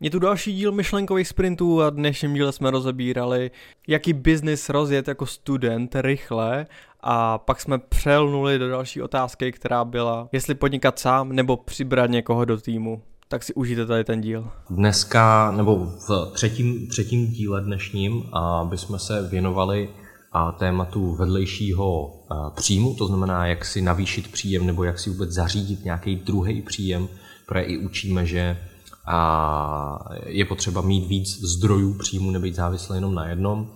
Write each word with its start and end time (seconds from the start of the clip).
Je 0.00 0.10
tu 0.10 0.18
další 0.18 0.54
díl 0.54 0.72
myšlenkových 0.72 1.28
sprintů 1.28 1.82
a 1.82 1.90
dnešním 1.90 2.34
díle 2.34 2.52
jsme 2.52 2.70
rozebírali, 2.70 3.50
jaký 3.88 4.12
biznis 4.12 4.68
rozjet 4.68 5.08
jako 5.08 5.26
student 5.26 5.96
rychle 5.96 6.66
a 7.00 7.38
pak 7.38 7.60
jsme 7.60 7.78
přelnuli 7.78 8.58
do 8.58 8.68
další 8.68 9.02
otázky, 9.02 9.52
která 9.52 9.84
byla, 9.84 10.28
jestli 10.32 10.54
podnikat 10.54 10.98
sám 10.98 11.32
nebo 11.32 11.56
přibrat 11.56 12.10
někoho 12.10 12.44
do 12.44 12.56
týmu. 12.56 13.02
Tak 13.28 13.42
si 13.42 13.54
užijte 13.54 13.86
tady 13.86 14.04
ten 14.04 14.20
díl. 14.20 14.48
Dneska, 14.70 15.50
nebo 15.56 15.76
v 15.76 16.30
třetím, 16.32 16.86
třetím 16.86 17.26
díle 17.26 17.60
dnešním, 17.60 18.22
bychom 18.64 18.98
se 18.98 19.28
věnovali 19.28 19.90
a 20.32 20.52
tématu 20.52 21.14
vedlejšího 21.14 22.20
příjmu, 22.54 22.94
to 22.94 23.06
znamená, 23.06 23.46
jak 23.46 23.64
si 23.64 23.82
navýšit 23.82 24.32
příjem 24.32 24.66
nebo 24.66 24.84
jak 24.84 24.98
si 24.98 25.10
vůbec 25.10 25.30
zařídit 25.30 25.84
nějaký 25.84 26.16
druhý 26.16 26.62
příjem, 26.62 27.08
protože 27.46 27.60
i 27.60 27.78
učíme, 27.78 28.26
že 28.26 28.58
a 29.06 29.98
je 30.26 30.44
potřeba 30.44 30.80
mít 30.80 31.06
víc 31.06 31.40
zdrojů 31.40 31.94
příjmu, 31.94 32.30
nebýt 32.30 32.54
závislý 32.54 32.94
jenom 32.94 33.14
na 33.14 33.28
jednom. 33.28 33.70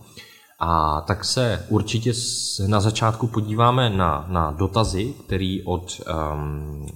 A 0.59 1.01
tak 1.01 1.25
se 1.25 1.67
určitě 1.69 2.13
na 2.67 2.81
začátku 2.81 3.27
podíváme 3.27 3.91
na, 3.91 4.27
na 4.29 4.51
dotazy, 4.51 5.15
který, 5.27 5.63
od, 5.65 6.01
um, 6.35 6.87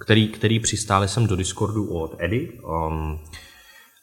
který, 0.00 0.28
který 0.28 0.60
přistáli 0.60 1.08
sem 1.08 1.26
do 1.26 1.36
Discordu 1.36 1.86
od 1.94 2.14
Edy. 2.18 2.60
Um, 2.60 3.18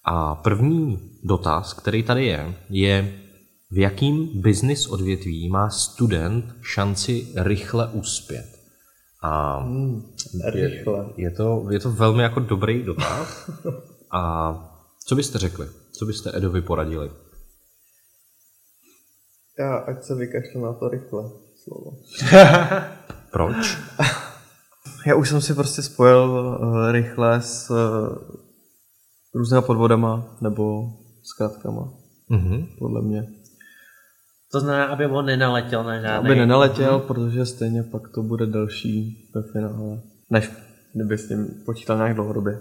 a 0.05 0.35
první 0.35 0.99
dotaz, 1.23 1.73
který 1.73 2.03
tady 2.03 2.25
je, 2.25 2.55
je, 2.69 3.19
v 3.71 3.77
jakým 3.77 4.41
business 4.41 4.87
odvětví 4.87 5.49
má 5.49 5.69
student 5.69 6.55
šanci 6.61 7.27
rychle 7.35 7.87
uspět? 7.87 8.52
A 9.23 9.59
hmm, 9.59 10.13
rychle. 10.45 11.05
Je, 11.17 11.23
je, 11.23 11.31
to, 11.31 11.67
je 11.71 11.79
to 11.79 11.91
velmi 11.91 12.23
jako 12.23 12.39
dobrý 12.39 12.83
dotaz. 12.83 13.49
A 14.11 14.53
co 15.05 15.15
byste 15.15 15.37
řekli? 15.37 15.67
Co 15.91 16.05
byste 16.05 16.37
Edovi 16.37 16.61
poradili? 16.61 17.11
Já 19.59 19.75
ať 19.75 20.03
se 20.03 20.15
vykašlu 20.15 20.61
na 20.61 20.73
to 20.73 20.89
rychle 20.89 21.23
slovo. 21.63 21.97
Proč? 23.31 23.77
Já 25.05 25.15
už 25.15 25.29
jsem 25.29 25.41
si 25.41 25.53
prostě 25.53 25.81
spojil 25.81 26.29
uh, 26.29 26.91
rychle 26.91 27.41
s 27.41 27.69
uh, 27.69 28.17
různými 29.35 29.61
podvodama 29.61 30.37
nebo 30.41 30.89
zkratkama. 31.23 31.93
Mm-hmm. 32.31 32.67
Podle 32.79 33.01
mě. 33.01 33.27
To 34.53 34.59
znamená, 34.59 34.85
aby 34.85 35.05
on 35.05 35.25
nenaletěl 35.25 35.83
na 35.83 36.01
žádný... 36.01 36.29
Aby 36.29 36.39
nenaletěl, 36.39 36.99
mm-hmm. 36.99 37.07
protože 37.07 37.45
stejně 37.45 37.83
pak 37.83 38.01
to 38.15 38.23
bude 38.23 38.45
další 38.45 39.25
ve 39.35 39.41
finále, 39.43 39.99
než 40.29 40.51
kdyby 40.93 41.17
s 41.17 41.27
tím 41.27 41.47
počítal 41.65 41.97
nějak 41.97 42.15
dlouhodobě. 42.15 42.59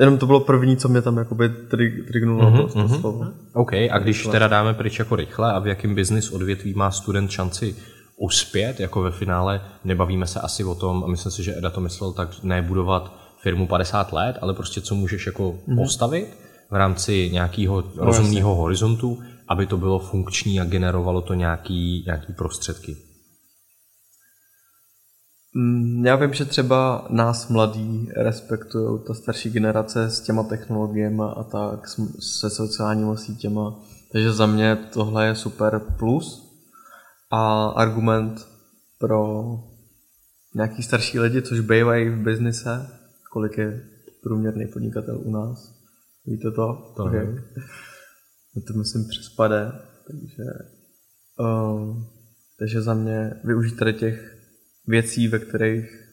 Jenom 0.00 0.18
to 0.18 0.26
bylo 0.26 0.40
první, 0.40 0.76
co 0.76 0.88
mě 0.88 1.02
tam 1.02 1.16
jakoby 1.16 1.48
trig, 1.48 2.08
trignulo 2.08 2.50
mm-hmm, 2.50 2.72
to, 2.72 2.78
mm-hmm. 2.78 3.00
slovo. 3.00 3.26
OK, 3.52 3.72
a 3.72 3.98
když 3.98 4.18
rychle. 4.18 4.32
teda 4.32 4.48
dáme 4.48 4.74
pryč 4.74 4.98
jako 4.98 5.16
rychle 5.16 5.52
a 5.52 5.58
v 5.58 5.66
jakém 5.66 5.94
business 5.94 6.30
odvětví 6.30 6.74
má 6.74 6.90
student 6.90 7.30
šanci 7.30 7.76
uspět, 8.16 8.80
jako 8.80 9.02
ve 9.02 9.10
finále, 9.10 9.60
nebavíme 9.84 10.26
se 10.26 10.40
asi 10.40 10.64
o 10.64 10.74
tom, 10.74 11.04
a 11.04 11.06
myslím 11.06 11.32
si, 11.32 11.42
že 11.42 11.56
Eda 11.56 11.70
to 11.70 11.80
myslel 11.80 12.12
tak, 12.12 12.28
ne 12.42 12.62
budovat 12.62 13.12
firmu 13.42 13.66
50 13.66 14.12
let, 14.12 14.38
ale 14.40 14.54
prostě 14.54 14.80
co 14.80 14.94
můžeš 14.94 15.26
jako 15.26 15.52
mm-hmm. 15.52 15.76
postavit 15.76 16.36
v 16.70 16.74
rámci 16.74 17.30
nějakého 17.32 17.84
no, 17.96 18.04
rozumného 18.04 18.54
horizontu, 18.54 19.18
aby 19.48 19.66
to 19.66 19.76
bylo 19.76 19.98
funkční 19.98 20.60
a 20.60 20.64
generovalo 20.64 21.22
to 21.22 21.34
nějaký, 21.34 22.02
nějaký 22.06 22.32
prostředky. 22.32 22.96
Mm, 25.56 26.06
já 26.06 26.16
vím, 26.16 26.34
že 26.34 26.44
třeba 26.44 27.06
nás 27.10 27.48
mladí 27.48 28.08
respektují 28.16 29.00
ta 29.06 29.14
starší 29.14 29.50
generace 29.50 30.10
s 30.10 30.20
těma 30.20 30.42
technologiemi 30.42 31.22
a 31.36 31.42
tak, 31.42 31.88
se 32.20 32.50
sociálními 32.50 33.16
sítěma. 33.16 33.80
Takže 34.12 34.32
za 34.32 34.46
mě 34.46 34.76
tohle 34.92 35.26
je 35.26 35.34
super 35.34 35.80
plus 35.98 36.54
a 37.30 37.66
argument 37.66 38.46
pro 38.98 39.44
nějaký 40.54 40.82
starší 40.82 41.18
lidi, 41.18 41.42
což 41.42 41.60
bývají 41.60 42.08
v 42.08 42.18
biznise, 42.18 42.88
kolik 43.32 43.58
je 43.58 43.84
průměrný 44.22 44.66
podnikatel 44.66 45.20
u 45.24 45.30
nás. 45.30 45.74
Víte 46.26 46.50
to? 46.50 46.92
To 46.96 47.04
okay. 47.04 47.42
To 48.60 48.72
myslím 48.78 49.08
přespade, 49.08 49.72
takže, 50.06 50.44
um, 51.38 52.06
takže 52.58 52.82
za 52.82 52.94
mě 52.94 53.40
využít 53.44 53.76
tady 53.76 53.94
těch 53.94 54.36
věcí, 54.86 55.28
ve 55.28 55.38
kterých 55.38 56.04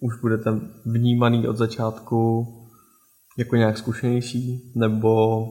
už 0.00 0.20
budete 0.20 0.50
vnímaný 0.86 1.48
od 1.48 1.56
začátku 1.56 2.46
jako 3.38 3.56
nějak 3.56 3.78
zkušenější, 3.78 4.72
nebo 4.76 5.44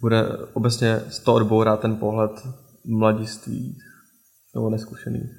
bude 0.00 0.28
obecně 0.52 1.00
z 1.08 1.18
toho 1.18 1.36
odbourá 1.36 1.76
ten 1.76 1.96
pohled 1.96 2.30
mladiství 2.84 3.78
nebo 4.54 4.70
neskušený. 4.70 5.30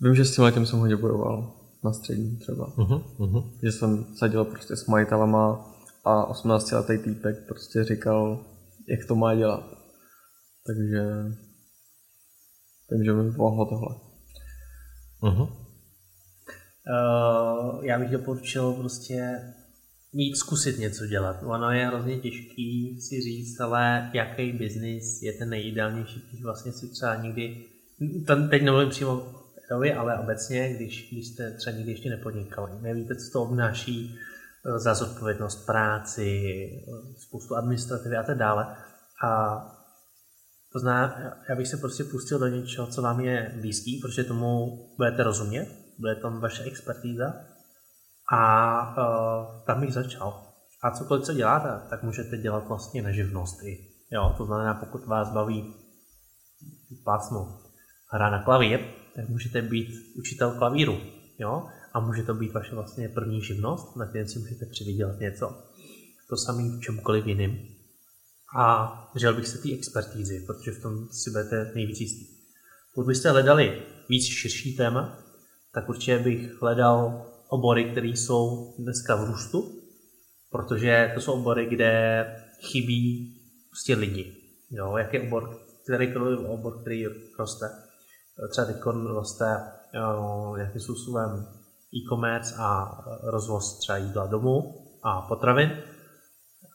Vím, 0.00 0.14
že 0.14 0.24
s 0.24 0.34
tím 0.34 0.44
letem 0.44 0.66
jsem 0.66 0.78
hodně 0.78 0.96
bojoval 0.96 1.54
na 1.84 1.92
střední 1.92 2.36
třeba. 2.36 2.76
Uh-huh, 2.76 3.02
uh-huh. 3.18 3.58
Že 3.62 3.72
jsem 3.72 4.06
sadil 4.16 4.44
prostě 4.44 4.76
s 4.76 4.86
majitelama 4.86 5.74
a 6.04 6.24
18 6.24 6.70
letý 6.70 6.98
týpek 6.98 7.46
prostě 7.46 7.84
říkal, 7.84 8.44
jak 8.88 9.06
to 9.08 9.14
má 9.14 9.34
dělat. 9.34 9.78
Takže 10.66 11.02
vím, 12.90 13.04
že 13.04 13.12
mi 13.12 13.32
pomohlo 13.32 13.66
tohle. 13.66 13.96
Uh-huh. 15.22 15.52
Uh, 16.88 17.84
já 17.84 17.98
bych 17.98 18.10
doporučil 18.10 18.72
prostě 18.72 19.40
mít 20.12 20.36
zkusit 20.36 20.78
něco 20.78 21.06
dělat. 21.06 21.42
Ono 21.42 21.70
je 21.70 21.86
hrozně 21.86 22.18
těžký 22.18 23.00
si 23.00 23.20
říct, 23.20 23.60
ale 23.60 24.10
jaký 24.14 24.52
biznis 24.52 25.22
je 25.22 25.32
ten 25.32 25.48
nejideálnější, 25.48 26.22
když 26.30 26.42
vlastně 26.42 26.72
si 26.72 26.88
třeba 26.88 27.22
někdy, 27.22 27.64
to 28.26 28.48
teď 28.48 28.62
nemluvím 28.62 28.90
přímo 28.90 29.38
ale 29.70 30.18
obecně, 30.18 30.74
když, 30.74 31.08
když 31.12 31.26
jste 31.26 31.50
třeba 31.50 31.76
nikdy 31.76 31.92
ještě 31.92 32.10
nepodnikali, 32.10 32.72
nevíte, 32.80 33.16
co 33.16 33.32
to 33.32 33.42
obnáší 33.42 34.18
za 34.76 34.94
zodpovědnost 34.94 35.66
práci, 35.66 36.70
spoustu 37.18 37.56
administrativy 37.56 38.16
a 38.16 38.22
tak 38.22 38.38
dále. 38.38 38.76
A 39.24 39.58
to 40.72 40.78
znamená, 40.78 41.36
já 41.48 41.56
bych 41.56 41.68
se 41.68 41.76
prostě 41.76 42.04
pustil 42.04 42.38
do 42.38 42.46
něčeho, 42.46 42.86
co 42.86 43.02
vám 43.02 43.20
je 43.20 43.54
blízký, 43.60 44.00
protože 44.02 44.24
tomu 44.24 44.66
budete 44.96 45.22
rozumět, 45.22 45.68
bude 45.98 46.14
tam 46.14 46.40
vaše 46.40 46.62
expertíza 46.62 47.34
a 48.32 48.40
uh, 48.88 49.64
tam 49.66 49.80
bych 49.80 49.94
začal. 49.94 50.44
A 50.82 50.90
cokoliv, 50.90 51.24
co 51.24 51.32
děláte, 51.32 51.88
tak 51.90 52.02
můžete 52.02 52.36
dělat 52.36 52.68
vlastně 52.68 53.02
na 53.02 53.12
živnost 53.12 53.62
i. 53.62 53.78
Jo? 54.10 54.34
To 54.36 54.44
znamená, 54.44 54.74
pokud 54.74 55.06
vás 55.06 55.30
baví 55.30 55.74
plácnu 57.04 57.58
hra 58.12 58.30
na 58.30 58.42
klavír, 58.42 58.80
tak 59.16 59.28
můžete 59.28 59.62
být 59.62 59.88
učitel 60.18 60.50
klavíru. 60.58 60.98
Jo? 61.38 61.66
A 61.98 62.00
může 62.00 62.22
to 62.22 62.34
být 62.34 62.52
vaše 62.52 62.74
vlastně 62.74 63.08
první 63.08 63.42
živnost, 63.42 63.96
na 63.96 64.06
které 64.06 64.28
si 64.28 64.38
můžete 64.38 64.66
přivydělat 64.66 65.20
něco. 65.20 65.62
To 66.30 66.36
samé 66.36 66.62
v 66.62 66.80
čemkoliv 66.80 67.26
jiným 67.26 67.58
a 68.56 69.10
držel 69.14 69.34
bych 69.34 69.48
se 69.48 69.58
té 69.58 69.72
expertízy, 69.72 70.44
protože 70.46 70.70
v 70.70 70.82
tom 70.82 71.08
si 71.08 71.30
budete 71.30 71.72
nejvíc 71.74 72.00
jistý. 72.00 72.26
Pokud 72.94 73.06
byste 73.06 73.30
hledali 73.30 73.82
víc 74.08 74.24
širší 74.24 74.76
téma, 74.76 75.18
tak 75.74 75.88
určitě 75.88 76.18
bych 76.18 76.62
hledal 76.62 77.26
obory, 77.48 77.84
které 77.90 78.08
jsou 78.08 78.74
dneska 78.78 79.16
v 79.16 79.24
růstu, 79.24 79.82
protože 80.50 81.12
to 81.14 81.20
jsou 81.20 81.32
obory, 81.32 81.66
kde 81.66 82.24
chybí 82.60 83.36
prostě 83.70 83.94
lidi. 83.94 84.36
Jo, 84.70 84.96
jaký 84.96 85.20
obor, 85.20 85.58
který 85.84 86.16
obor, 86.46 86.80
který 86.80 87.06
roste. 87.38 87.66
Třeba 88.50 88.66
teď 88.66 88.76
roste 89.06 89.44
jakým 90.58 90.80
způsobem 90.80 91.57
e-commerce 91.94 92.54
a 92.58 93.00
rozvoz 93.22 93.78
třeba 93.78 93.98
jídla 93.98 94.26
domů 94.26 94.74
a 95.02 95.20
potravin 95.20 95.70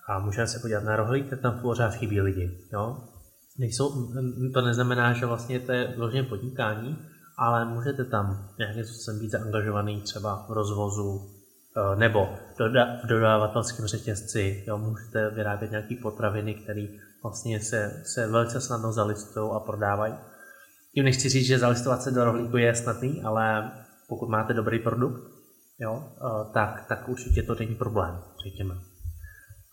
a 0.08 0.20
můžeme 0.20 0.48
se 0.48 0.60
podívat 0.60 0.84
na 0.84 0.96
rohlík, 0.96 1.30
tak 1.30 1.42
tam 1.42 1.60
pořád 1.60 1.94
chybí 1.94 2.22
lidi. 2.22 2.60
Jo? 2.74 2.98
Nejsou, 3.60 4.12
to 4.54 4.62
neznamená, 4.62 5.14
že 5.14 5.26
vlastně 5.26 5.60
to 5.60 5.72
je 5.72 5.94
vložně 5.98 6.24
podnikání, 6.24 6.98
ale 7.38 7.66
můžete 7.66 8.06
tam 8.06 8.50
nějakým 8.58 8.84
způsobem 8.84 9.20
být 9.20 9.30
zaangažovaný 9.30 10.02
třeba 10.02 10.46
v 10.50 10.52
rozvozu 10.52 11.30
eh, 11.78 11.96
nebo 11.96 12.30
v 13.04 13.08
dodávatelském 13.08 13.86
řetězci. 13.86 14.64
Jo? 14.68 14.78
Můžete 14.78 15.30
vyrábět 15.30 15.72
nějaké 15.72 15.96
potraviny, 16.02 16.54
které 16.54 16.88
vlastně 17.24 17.60
se, 17.60 18.04
se 18.06 18.28
velice 18.28 18.62
snadno 18.62 18.92
zalistují 18.92 19.52
a 19.56 19.60
prodávají. 19.60 20.14
Tím 20.96 21.06
nechci 21.06 21.30
říct, 21.30 21.46
že 21.46 21.60
zalistovat 21.60 22.02
se 22.02 22.12
do 22.12 22.24
rohlíku 22.24 22.58
je 22.58 22.76
snadný, 22.76 23.24
ale 23.24 23.72
pokud 24.14 24.30
máte 24.30 24.54
dobrý 24.54 24.80
produkt, 24.80 25.22
jo, 25.80 26.04
eh, 26.18 26.54
tak, 26.54 26.86
tak 26.90 27.10
určitě 27.10 27.44
to 27.44 27.56
není 27.56 27.76
problém, 27.76 28.22
řekněme. 28.44 28.76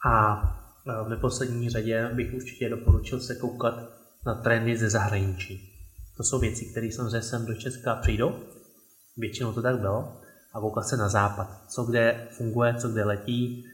A 0.06 0.42
e, 0.86 1.04
v 1.04 1.08
neposlední 1.08 1.70
řadě 1.70 2.10
bych 2.14 2.34
určitě 2.34 2.68
doporučil 2.68 3.20
se 3.20 3.34
koukat 3.34 3.74
na 4.26 4.34
trendy 4.34 4.76
ze 4.76 4.90
zahraničí. 4.90 5.70
To 6.16 6.22
jsou 6.22 6.38
věci, 6.38 6.64
které 6.64 6.88
samozřejmě 6.92 7.22
sem 7.22 7.46
do 7.46 7.54
Česka 7.54 7.94
přijdou, 7.94 8.34
většinou 9.16 9.52
to 9.52 9.62
tak 9.62 9.80
bylo, 9.80 10.20
a 10.54 10.60
koukat 10.60 10.86
se 10.86 10.96
na 10.96 11.08
západ, 11.08 11.48
co 11.68 11.84
kde 11.84 12.28
funguje, 12.30 12.74
co 12.74 12.88
kde 12.88 13.04
letí, 13.04 13.64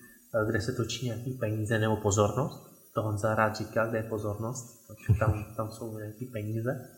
kde 0.47 0.61
se 0.61 0.73
točí 0.73 1.07
nějaký 1.07 1.33
peníze 1.33 1.79
nebo 1.79 1.97
pozornost. 1.97 2.67
To 2.95 3.03
Honza 3.03 3.35
rád 3.35 3.57
říká, 3.57 3.87
kde 3.87 3.99
je 3.99 4.03
pozornost, 4.03 4.87
tam, 5.19 5.45
tam 5.57 5.71
jsou 5.71 5.99
nějaké 5.99 6.25
peníze. 6.33 6.89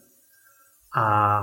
A, 0.96 1.38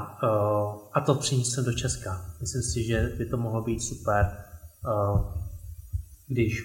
a 0.94 1.02
to 1.06 1.16
přiníst 1.16 1.60
do 1.60 1.74
Česka. 1.74 2.26
Myslím 2.42 2.62
si, 2.62 2.84
že 2.84 3.14
by 3.18 3.26
to 3.26 3.38
mohlo 3.38 3.62
být 3.62 3.80
super, 3.80 4.38
když 6.28 6.64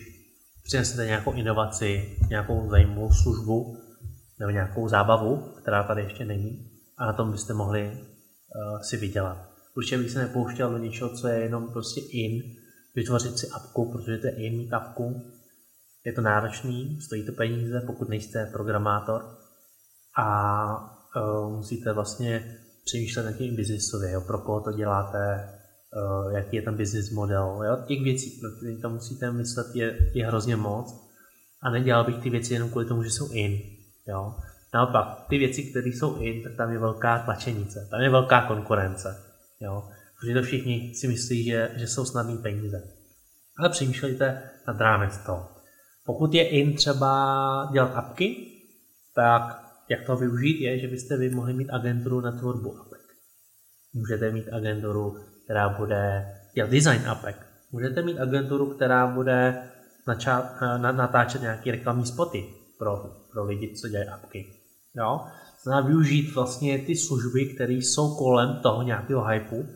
přinesete 0.65 1.07
nějakou 1.07 1.33
inovaci, 1.33 2.17
nějakou 2.29 2.71
zajímavou 2.71 3.13
službu 3.13 3.77
nebo 4.39 4.51
nějakou 4.51 4.89
zábavu, 4.89 5.37
která 5.37 5.83
tady 5.83 6.03
ještě 6.03 6.25
není 6.25 6.71
a 6.99 7.07
na 7.07 7.13
tom 7.13 7.33
byste 7.33 7.55
mohli 7.55 7.87
uh, 7.87 8.81
si 8.81 8.97
vydělat. 8.97 9.51
Určitě 9.77 9.99
bych 9.99 10.11
se 10.11 10.19
nepouštěl 10.19 10.71
do 10.71 10.79
něčeho, 10.79 11.11
co 11.11 11.29
je 11.29 11.41
jenom 11.41 11.73
prostě 11.73 12.01
in, 12.01 12.43
vytvořit 12.95 13.39
si 13.39 13.49
apku, 13.49 13.93
protože 13.93 14.19
to 14.19 14.27
je 14.27 14.33
in 14.33 14.57
mít 14.59 14.73
apku. 14.73 15.23
Je 16.05 16.13
to 16.13 16.21
náročný, 16.21 17.01
stojí 17.01 17.27
to 17.27 17.33
peníze, 17.33 17.81
pokud 17.87 18.09
nejste 18.09 18.47
programátor 18.47 19.37
a 20.19 21.01
uh, 21.17 21.57
musíte 21.57 21.93
vlastně 21.93 22.57
přemýšlet 22.85 23.37
tím 23.39 23.57
biznisově, 23.57 24.11
jo, 24.11 24.21
pro 24.21 24.39
koho 24.39 24.61
to 24.61 24.73
děláte, 24.73 25.49
uh, 25.97 26.33
jaký 26.33 26.57
je 26.57 26.63
ten 26.63 26.77
business 26.77 27.11
model. 27.11 27.61
Jo? 27.65 27.77
Těch 27.87 28.03
věcí, 28.03 28.41
pro 28.41 28.51
které 28.51 28.77
tam 28.77 28.93
musíte 28.93 29.33
myslet, 29.33 29.67
je, 29.75 30.11
je 30.15 30.27
hrozně 30.27 30.57
moc. 30.57 31.11
A 31.63 31.71
nedělal 31.71 32.05
bych 32.05 32.23
ty 32.23 32.31
věci 32.31 32.55
jenom 32.55 32.71
kvůli 32.71 32.87
tomu, 32.87 33.03
že 33.03 33.11
jsou 33.11 33.33
in. 33.33 33.61
Jo? 34.09 34.35
Naopak, 34.75 35.27
ty 35.29 35.39
věci, 35.39 35.63
které 35.63 35.89
jsou 35.89 36.17
in, 36.17 36.43
tak 36.43 36.57
tam 36.57 36.73
je 36.73 36.79
velká 36.79 37.19
tlačenice, 37.19 37.89
tam 37.91 38.01
je 38.01 38.11
velká 38.11 38.47
konkurence. 38.47 39.25
Jo? 39.61 39.89
Protože 40.21 40.35
to 40.35 40.43
všichni 40.43 40.95
si 40.95 41.09
myslí, 41.09 41.45
že, 41.45 41.71
že 41.77 41.87
jsou 41.87 42.05
snadné 42.05 42.37
peníze. 42.37 42.83
Ale 43.59 43.69
přemýšlejte 43.69 44.43
nad 44.67 44.81
rámec 44.81 45.19
toho. 45.19 45.49
Pokud 46.07 46.35
je 46.35 46.49
in 46.49 46.77
třeba 46.77 47.69
dělat 47.73 47.93
apky, 47.95 48.37
tak 49.15 49.70
jak 49.91 50.07
to 50.07 50.17
využít 50.17 50.61
je, 50.61 50.79
že 50.79 50.89
byste 50.89 51.17
vy 51.17 51.31
mohli 51.31 51.53
mít 51.53 51.71
agenturu 51.71 52.21
na 52.21 52.33
tvorbu 52.33 52.81
apek. 52.81 53.01
Můžete 53.95 54.31
mít 54.31 54.49
agenturu 54.53 55.17
která 55.51 55.69
bude 55.69 56.27
dělat 56.55 56.71
design 56.71 57.09
apek. 57.09 57.47
Můžete 57.73 58.03
mít 58.03 58.19
agenturu, 58.19 58.67
která 58.67 59.07
bude 59.07 59.63
načát, 60.07 60.61
na, 60.61 60.93
natáčet 60.93 61.43
nějaké 61.43 61.71
reklamní 61.71 62.07
spoty 62.07 62.45
pro, 62.79 62.97
pro 63.33 63.45
lidi, 63.45 63.75
co 63.75 63.89
dělají 63.89 64.09
apky. 64.09 64.47
Jo? 64.97 65.21
Znamená 65.63 65.87
využít 65.87 66.35
vlastně 66.35 66.79
ty 66.79 66.97
služby, 66.97 67.47
které 67.55 67.73
jsou 67.73 68.15
kolem 68.15 68.59
toho 68.63 68.83
nějakého 68.83 69.25
hypeu, 69.25 69.67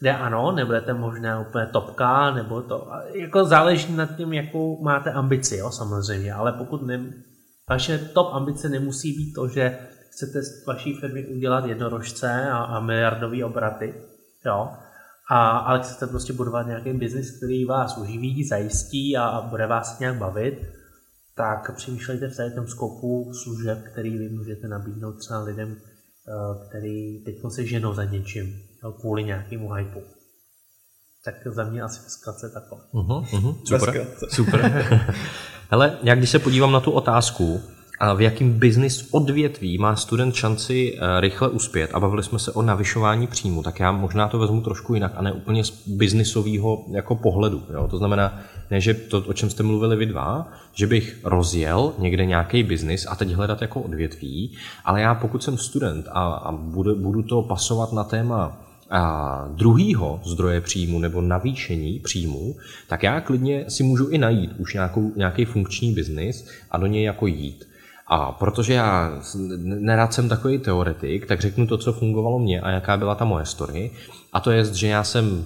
kde 0.00 0.12
ano, 0.16 0.52
nebudete 0.52 0.94
možná 0.94 1.40
úplně 1.40 1.66
topka, 1.66 2.34
nebo 2.34 2.62
to, 2.62 2.90
jako 3.14 3.44
záleží 3.44 3.92
nad 3.92 4.16
tím, 4.16 4.32
jakou 4.32 4.82
máte 4.82 5.12
ambici, 5.12 5.56
jo, 5.56 5.70
samozřejmě, 5.70 6.32
ale 6.32 6.52
pokud 6.52 6.82
ne, 6.82 7.12
vaše 7.70 7.98
top 7.98 8.28
ambice 8.32 8.68
nemusí 8.68 9.12
být 9.12 9.32
to, 9.32 9.48
že 9.48 9.78
chcete 10.10 10.42
z 10.42 10.66
vaší 10.66 10.94
firmy 10.94 11.26
udělat 11.26 11.64
jednorožce 11.64 12.50
a, 12.50 12.58
a 12.58 12.80
miliardové 12.80 13.44
obraty, 13.44 13.94
jo, 14.46 14.68
a, 15.30 15.58
ale 15.58 15.80
chcete 15.80 16.06
prostě 16.06 16.32
budovat 16.32 16.66
nějaký 16.66 16.92
biznis, 16.92 17.36
který 17.36 17.64
vás 17.64 17.98
uživí, 17.98 18.44
zajistí 18.44 19.16
a, 19.16 19.24
a 19.24 19.48
bude 19.48 19.66
vás 19.66 19.98
nějak 19.98 20.16
bavit, 20.16 20.68
tak 21.36 21.76
přemýšlejte 21.76 22.28
v 22.28 22.54
tom 22.54 22.66
skopu 22.66 23.32
služeb, 23.42 23.78
který 23.92 24.18
vy 24.18 24.28
můžete 24.28 24.68
nabídnout 24.68 25.12
třeba 25.12 25.40
lidem, 25.40 25.76
eh, 25.76 26.68
který 26.68 27.24
teď 27.24 27.34
se 27.48 27.66
ženou 27.66 27.94
za 27.94 28.04
něčím, 28.04 28.62
kvůli 29.00 29.24
nějakému 29.24 29.72
hypeu. 29.72 30.02
Tak 31.24 31.34
za 31.46 31.64
mě 31.64 31.82
asi 31.82 32.10
zkratce 32.10 32.50
takhle. 32.50 32.78
Uh-huh, 32.92 33.24
uh-huh, 33.24 33.56
super, 33.64 34.06
super. 34.28 35.00
Hele, 35.74 35.92
já 36.02 36.14
když 36.14 36.30
se 36.30 36.38
podívám 36.38 36.72
na 36.72 36.80
tu 36.80 36.90
otázku, 36.90 37.60
a 38.00 38.14
v 38.14 38.20
jakým 38.20 38.58
business 38.58 39.08
odvětví 39.10 39.78
má 39.78 39.96
student 39.96 40.34
šanci 40.34 40.98
eh, 40.98 41.20
rychle 41.20 41.48
uspět 41.48 41.90
a 41.94 42.00
bavili 42.00 42.22
jsme 42.22 42.38
se 42.38 42.52
o 42.52 42.62
navyšování 42.62 43.26
příjmu, 43.26 43.62
tak 43.62 43.80
já 43.80 43.92
možná 43.92 44.28
to 44.28 44.38
vezmu 44.38 44.60
trošku 44.60 44.94
jinak 44.94 45.12
a 45.16 45.22
ne 45.22 45.32
úplně 45.32 45.64
z 45.64 45.70
biznisového 45.86 46.84
jako 46.90 47.14
pohledu. 47.14 47.62
Jo? 47.72 47.88
To 47.90 47.98
znamená, 47.98 48.40
ne, 48.70 48.80
že 48.80 48.94
to, 48.94 49.18
o 49.26 49.32
čem 49.32 49.50
jste 49.50 49.62
mluvili 49.62 49.96
vy 49.96 50.06
dva, 50.06 50.48
že 50.74 50.86
bych 50.86 51.18
rozjel 51.24 51.92
někde 51.98 52.26
nějaký 52.26 52.62
biznis 52.62 53.06
a 53.10 53.16
teď 53.16 53.32
hledat 53.32 53.62
jako 53.62 53.80
odvětví, 53.80 54.56
ale 54.84 55.00
já 55.00 55.14
pokud 55.14 55.42
jsem 55.42 55.58
student 55.58 56.06
a, 56.12 56.24
a 56.34 56.52
budu, 56.52 56.94
budu 56.96 57.22
to 57.22 57.42
pasovat 57.42 57.92
na 57.92 58.04
téma 58.04 58.60
a 58.94 59.44
druhýho 59.48 60.20
zdroje 60.24 60.60
příjmu 60.60 60.98
nebo 60.98 61.20
navýšení 61.20 61.98
příjmu, 61.98 62.56
tak 62.88 63.02
já 63.02 63.20
klidně 63.20 63.64
si 63.68 63.82
můžu 63.82 64.08
i 64.08 64.18
najít 64.18 64.52
už 64.58 64.74
nějakou, 64.74 65.12
nějaký 65.16 65.44
funkční 65.44 65.92
biznis 65.92 66.48
a 66.70 66.78
do 66.78 66.86
něj 66.86 67.02
jako 67.02 67.26
jít. 67.26 67.64
A 68.06 68.32
protože 68.32 68.74
já 68.74 69.22
nerad 69.64 70.14
jsem 70.14 70.28
takový 70.28 70.58
teoretik, 70.58 71.26
tak 71.26 71.40
řeknu 71.40 71.66
to, 71.66 71.78
co 71.78 71.92
fungovalo 71.92 72.38
mně 72.38 72.60
a 72.60 72.70
jaká 72.70 72.96
byla 72.96 73.14
ta 73.14 73.24
moje 73.24 73.46
story. 73.46 73.90
A 74.32 74.40
to 74.40 74.50
je, 74.50 74.64
že 74.64 74.88
já 74.88 75.04
jsem 75.04 75.44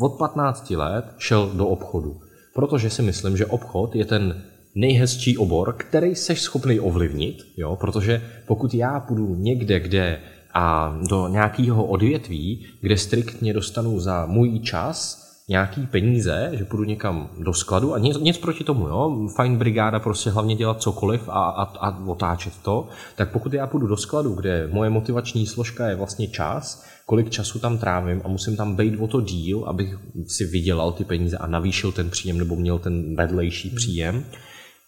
od 0.00 0.18
15 0.18 0.70
let 0.70 1.04
šel 1.18 1.50
do 1.54 1.66
obchodu. 1.66 2.20
Protože 2.54 2.90
si 2.90 3.02
myslím, 3.02 3.36
že 3.36 3.46
obchod 3.46 3.94
je 3.94 4.04
ten 4.04 4.42
nejhezčí 4.74 5.38
obor, 5.38 5.74
který 5.78 6.14
seš 6.14 6.40
schopný 6.40 6.80
ovlivnit, 6.80 7.36
jo? 7.56 7.76
protože 7.76 8.22
pokud 8.46 8.74
já 8.74 9.00
půjdu 9.00 9.34
někde, 9.34 9.80
kde 9.80 10.20
a 10.54 10.96
do 11.08 11.28
nějakého 11.28 11.84
odvětví, 11.84 12.66
kde 12.80 12.96
striktně 12.96 13.52
dostanu 13.52 14.00
za 14.00 14.26
můj 14.26 14.58
čas 14.58 15.24
nějaký 15.48 15.86
peníze, 15.86 16.50
že 16.52 16.64
půjdu 16.64 16.84
někam 16.84 17.30
do 17.38 17.54
skladu 17.54 17.94
a 17.94 17.98
nic, 17.98 18.18
nic 18.18 18.38
proti 18.38 18.64
tomu, 18.64 18.88
jo, 18.88 19.28
fajn 19.36 19.56
brigáda 19.56 20.00
prostě 20.00 20.30
hlavně 20.30 20.56
dělat 20.56 20.82
cokoliv 20.82 21.28
a, 21.28 21.44
a, 21.44 21.62
a 21.62 22.06
otáčet 22.06 22.52
to, 22.62 22.88
tak 23.16 23.32
pokud 23.32 23.52
já 23.52 23.66
půjdu 23.66 23.86
do 23.86 23.96
skladu, 23.96 24.34
kde 24.34 24.68
moje 24.72 24.90
motivační 24.90 25.46
složka 25.46 25.88
je 25.88 25.94
vlastně 25.94 26.28
čas, 26.28 26.84
kolik 27.06 27.30
času 27.30 27.58
tam 27.58 27.78
trávím 27.78 28.22
a 28.24 28.28
musím 28.28 28.56
tam 28.56 28.76
být 28.76 28.96
o 29.00 29.06
to 29.06 29.20
díl, 29.20 29.64
abych 29.66 29.98
si 30.26 30.44
vydělal 30.44 30.92
ty 30.92 31.04
peníze 31.04 31.38
a 31.38 31.46
navýšil 31.46 31.92
ten 31.92 32.10
příjem 32.10 32.38
nebo 32.38 32.56
měl 32.56 32.78
ten 32.78 33.16
vedlejší 33.16 33.68
hmm. 33.68 34.24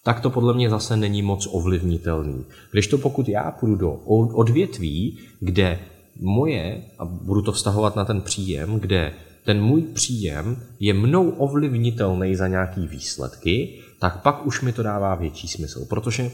Tak 0.07 0.19
to 0.19 0.29
podle 0.29 0.53
mě 0.53 0.69
zase 0.69 0.97
není 0.97 1.21
moc 1.21 1.47
ovlivnitelný. 1.51 2.45
Když 2.71 2.87
to 2.87 2.97
pokud 2.97 3.29
já 3.29 3.51
půjdu 3.51 3.75
do 3.75 3.91
odvětví, 4.33 5.17
kde 5.39 5.79
moje, 6.19 6.81
a 6.99 7.05
budu 7.05 7.41
to 7.41 7.51
vztahovat 7.51 7.95
na 7.95 8.05
ten 8.05 8.21
příjem, 8.21 8.79
kde 8.79 9.13
ten 9.45 9.63
můj 9.63 9.81
příjem 9.81 10.63
je 10.79 10.93
mnou 10.93 11.29
ovlivnitelný 11.29 12.35
za 12.35 12.47
nějaký 12.47 12.87
výsledky, 12.87 13.79
tak 13.99 14.21
pak 14.21 14.45
už 14.45 14.61
mi 14.61 14.73
to 14.73 14.83
dává 14.83 15.15
větší 15.15 15.47
smysl, 15.47 15.85
protože 15.85 16.31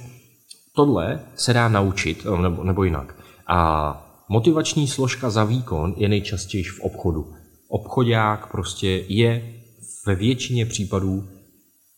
tohle 0.76 1.20
se 1.36 1.54
dá 1.54 1.70
naučit, 1.70 2.26
eh, 2.26 2.42
nebo, 2.42 2.64
nebo 2.64 2.84
jinak. 2.84 3.16
A 3.48 4.24
motivační 4.30 4.88
složka 4.88 5.30
za 5.30 5.44
výkon 5.44 5.94
je 5.98 6.10
nejčastěji 6.10 6.64
v 6.64 6.82
obchodu. 6.82 7.34
Obchodák 7.70 8.52
prostě 8.52 9.06
je 9.08 9.54
ve 10.06 10.16
většině 10.16 10.66
případů 10.66 11.28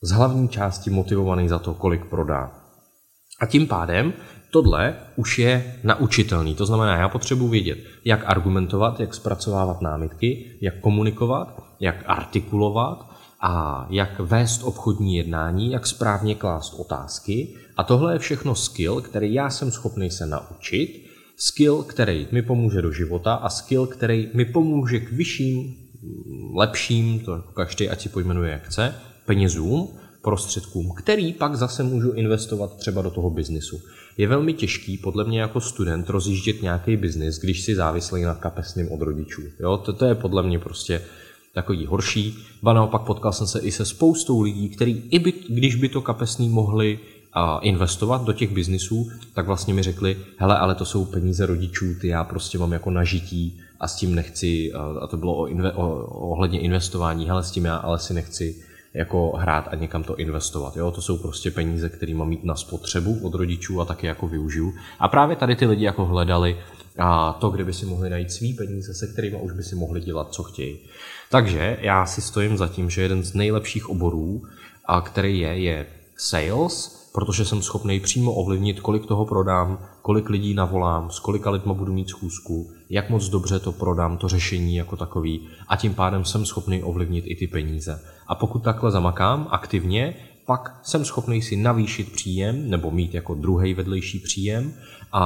z 0.06 0.12
hlavní 0.12 0.50
části 0.50 0.90
motivovaný 0.90 1.50
za 1.50 1.60
to, 1.60 1.74
kolik 1.74 2.06
prodá. 2.06 2.52
A 3.42 3.46
tím 3.46 3.68
pádem 3.68 4.14
Tohle 4.56 4.96
už 5.16 5.40
je 5.40 5.76
naučitelný, 5.84 6.56
to 6.56 6.66
znamená, 6.66 6.98
já 6.98 7.10
potřebuji 7.10 7.48
vědět, 7.48 7.78
jak 8.06 8.24
argumentovat, 8.26 9.00
jak 9.00 9.14
zpracovávat 9.14 9.82
námitky, 9.82 10.58
jak 10.62 10.80
komunikovat, 10.80 11.64
jak 11.80 12.04
artikulovat 12.06 13.12
a 13.42 13.88
jak 13.90 14.20
vést 14.20 14.64
obchodní 14.64 15.16
jednání, 15.16 15.72
jak 15.72 15.88
správně 15.88 16.36
klást 16.36 16.74
otázky. 16.74 17.56
A 17.78 17.84
tohle 17.84 18.14
je 18.14 18.20
všechno 18.20 18.56
skill, 18.56 19.02
který 19.02 19.34
já 19.34 19.50
jsem 19.50 19.72
schopný 19.72 20.12
se 20.12 20.26
naučit, 20.26 21.06
skill, 21.38 21.84
který 21.84 22.28
mi 22.32 22.42
pomůže 22.42 22.82
do 22.82 22.92
života 22.92 23.34
a 23.34 23.50
skill, 23.50 23.86
který 23.86 24.30
mi 24.34 24.46
pomůže 24.46 25.00
k 25.00 25.12
vyšším, 25.12 25.76
lepším, 26.56 27.20
to 27.20 27.42
každý 27.42 27.90
ať 27.90 28.02
si 28.02 28.10
pojmenuje 28.10 28.52
jak 28.52 28.64
chce, 28.64 28.96
penězům, 29.26 29.90
prostředkům, 30.22 30.94
který 30.98 31.34
pak 31.34 31.56
zase 31.56 31.84
můžu 31.84 32.12
investovat 32.12 32.78
třeba 32.78 33.02
do 33.02 33.12
toho 33.12 33.30
biznisu. 33.30 33.82
Je 34.18 34.28
velmi 34.28 34.54
těžký 34.54 34.98
podle 34.98 35.24
mě 35.24 35.42
jako 35.42 35.62
student 35.62 36.10
rozjíždět 36.10 36.62
nějaký 36.62 36.98
biznis, 36.98 37.40
když 37.40 37.62
si 37.62 37.76
závislý 37.76 38.24
na 38.24 38.36
kapesním 38.36 38.92
od 38.92 39.02
rodičů. 39.02 39.42
Jo? 39.60 39.78
To, 39.78 39.94
to 39.94 40.06
je 40.06 40.16
podle 40.16 40.44
mě 40.44 40.60
prostě 40.60 41.02
takový 41.54 41.86
horší. 41.86 42.38
Ba 42.64 42.74
naopak 42.74 43.02
potkal 43.02 43.34
jsem 43.34 43.48
se 43.48 43.60
i 43.60 43.72
se 43.72 43.86
spoustou 43.86 44.42
lidí, 44.42 44.70
kteří 44.70 45.04
i 45.10 45.20
by, 45.20 45.34
když 45.50 45.76
by 45.76 45.90
to 45.90 46.02
kapesní 46.02 46.50
mohli 46.50 47.00
a 47.34 47.60
investovat 47.60 48.26
do 48.26 48.34
těch 48.34 48.54
biznisů, 48.54 49.12
tak 49.34 49.48
vlastně 49.48 49.74
mi 49.74 49.84
řekli, 49.84 50.18
hele, 50.38 50.58
ale 50.58 50.76
to 50.76 50.86
jsou 50.86 51.06
peníze 51.06 51.46
rodičů, 51.46 51.86
ty 52.02 52.08
já 52.08 52.24
prostě 52.24 52.58
mám 52.58 52.74
jako 52.74 52.92
nažití 52.92 53.60
a 53.80 53.88
s 53.88 53.96
tím 53.96 54.16
nechci, 54.16 54.74
a 55.02 55.08
to 55.08 55.18
bylo 55.18 55.38
o 55.38 55.46
inve, 55.46 55.72
o, 55.72 56.06
ohledně 56.06 56.60
investování, 56.60 57.28
hele, 57.28 57.44
s 57.44 57.52
tím 57.52 57.66
já 57.66 57.76
ale 57.76 58.00
si 58.00 58.14
nechci 58.14 58.56
jako 58.96 59.32
hrát 59.38 59.68
a 59.72 59.76
někam 59.76 60.04
to 60.04 60.16
investovat. 60.16 60.78
Jo? 60.78 60.92
To 60.92 61.02
jsou 61.02 61.18
prostě 61.18 61.52
peníze, 61.52 61.90
které 61.90 62.14
mám 62.14 62.28
mít 62.30 62.44
na 62.44 62.56
spotřebu 62.56 63.20
od 63.24 63.36
rodičů 63.36 63.82
a 63.82 63.86
taky 63.86 64.08
jako 64.08 64.28
využiju. 64.28 64.74
A 65.00 65.08
právě 65.08 65.36
tady 65.36 65.56
ty 65.56 65.66
lidi 65.66 65.86
jako 65.86 66.06
hledali 66.06 66.58
a 66.98 67.34
to, 67.34 67.50
kde 67.50 67.64
by 67.64 67.74
si 67.74 67.86
mohli 67.86 68.10
najít 68.10 68.32
svý 68.32 68.54
peníze, 68.54 68.94
se 68.94 69.08
kterými 69.08 69.38
už 69.42 69.52
by 69.52 69.64
si 69.64 69.76
mohli 69.76 70.02
dělat, 70.02 70.34
co 70.34 70.44
chtějí. 70.44 70.78
Takže 71.32 71.78
já 71.82 72.06
si 72.06 72.22
stojím 72.22 72.58
za 72.58 72.68
tím, 72.68 72.90
že 72.90 73.02
jeden 73.02 73.24
z 73.24 73.34
nejlepších 73.34 73.90
oborů 73.90 74.42
a 74.86 75.02
který 75.02 75.40
je, 75.40 75.50
je 75.50 75.86
sales, 76.18 77.06
protože 77.14 77.46
jsem 77.46 77.62
schopný 77.62 78.00
přímo 78.00 78.34
ovlivnit, 78.34 78.80
kolik 78.80 79.06
toho 79.06 79.26
prodám, 79.26 79.80
kolik 80.02 80.30
lidí 80.30 80.54
navolám, 80.54 81.12
s 81.12 81.20
kolika 81.20 81.50
lidma 81.50 81.74
budu 81.74 81.94
mít 81.94 82.10
schůzku, 82.10 82.72
jak 82.90 83.10
moc 83.10 83.30
dobře 83.30 83.60
to 83.60 83.72
prodám, 83.72 84.18
to 84.18 84.28
řešení 84.28 84.76
jako 84.76 84.98
takový 84.98 85.48
a 85.68 85.76
tím 85.76 85.94
pádem 85.94 86.26
jsem 86.26 86.46
schopný 86.46 86.84
ovlivnit 86.84 87.26
i 87.28 87.36
ty 87.36 87.48
peníze. 87.48 88.02
A 88.28 88.36
pokud 88.36 88.64
takhle 88.64 88.92
zamakám 88.92 89.48
aktivně, 89.52 90.16
pak 90.46 90.80
jsem 90.84 91.06
schopný 91.06 91.42
si 91.42 91.56
navýšit 91.56 92.12
příjem 92.12 92.70
nebo 92.70 92.92
mít 92.92 93.14
jako 93.14 93.36
druhý 93.36 93.74
vedlejší 93.74 94.20
příjem 94.20 94.74
a, 95.12 95.22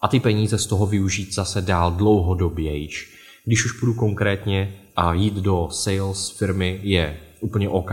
a 0.00 0.08
ty 0.08 0.20
peníze 0.20 0.58
z 0.58 0.66
toho 0.66 0.86
využít 0.86 1.34
zase 1.34 1.62
dál 1.62 1.90
dlouhodobějiš. 1.92 3.18
Když 3.44 3.64
už 3.64 3.72
půjdu 3.72 3.94
konkrétně 3.94 4.74
a 4.96 5.12
jít 5.12 5.34
do 5.34 5.68
sales 5.70 6.30
firmy 6.30 6.80
je 6.82 7.16
úplně 7.40 7.68
OK, 7.68 7.90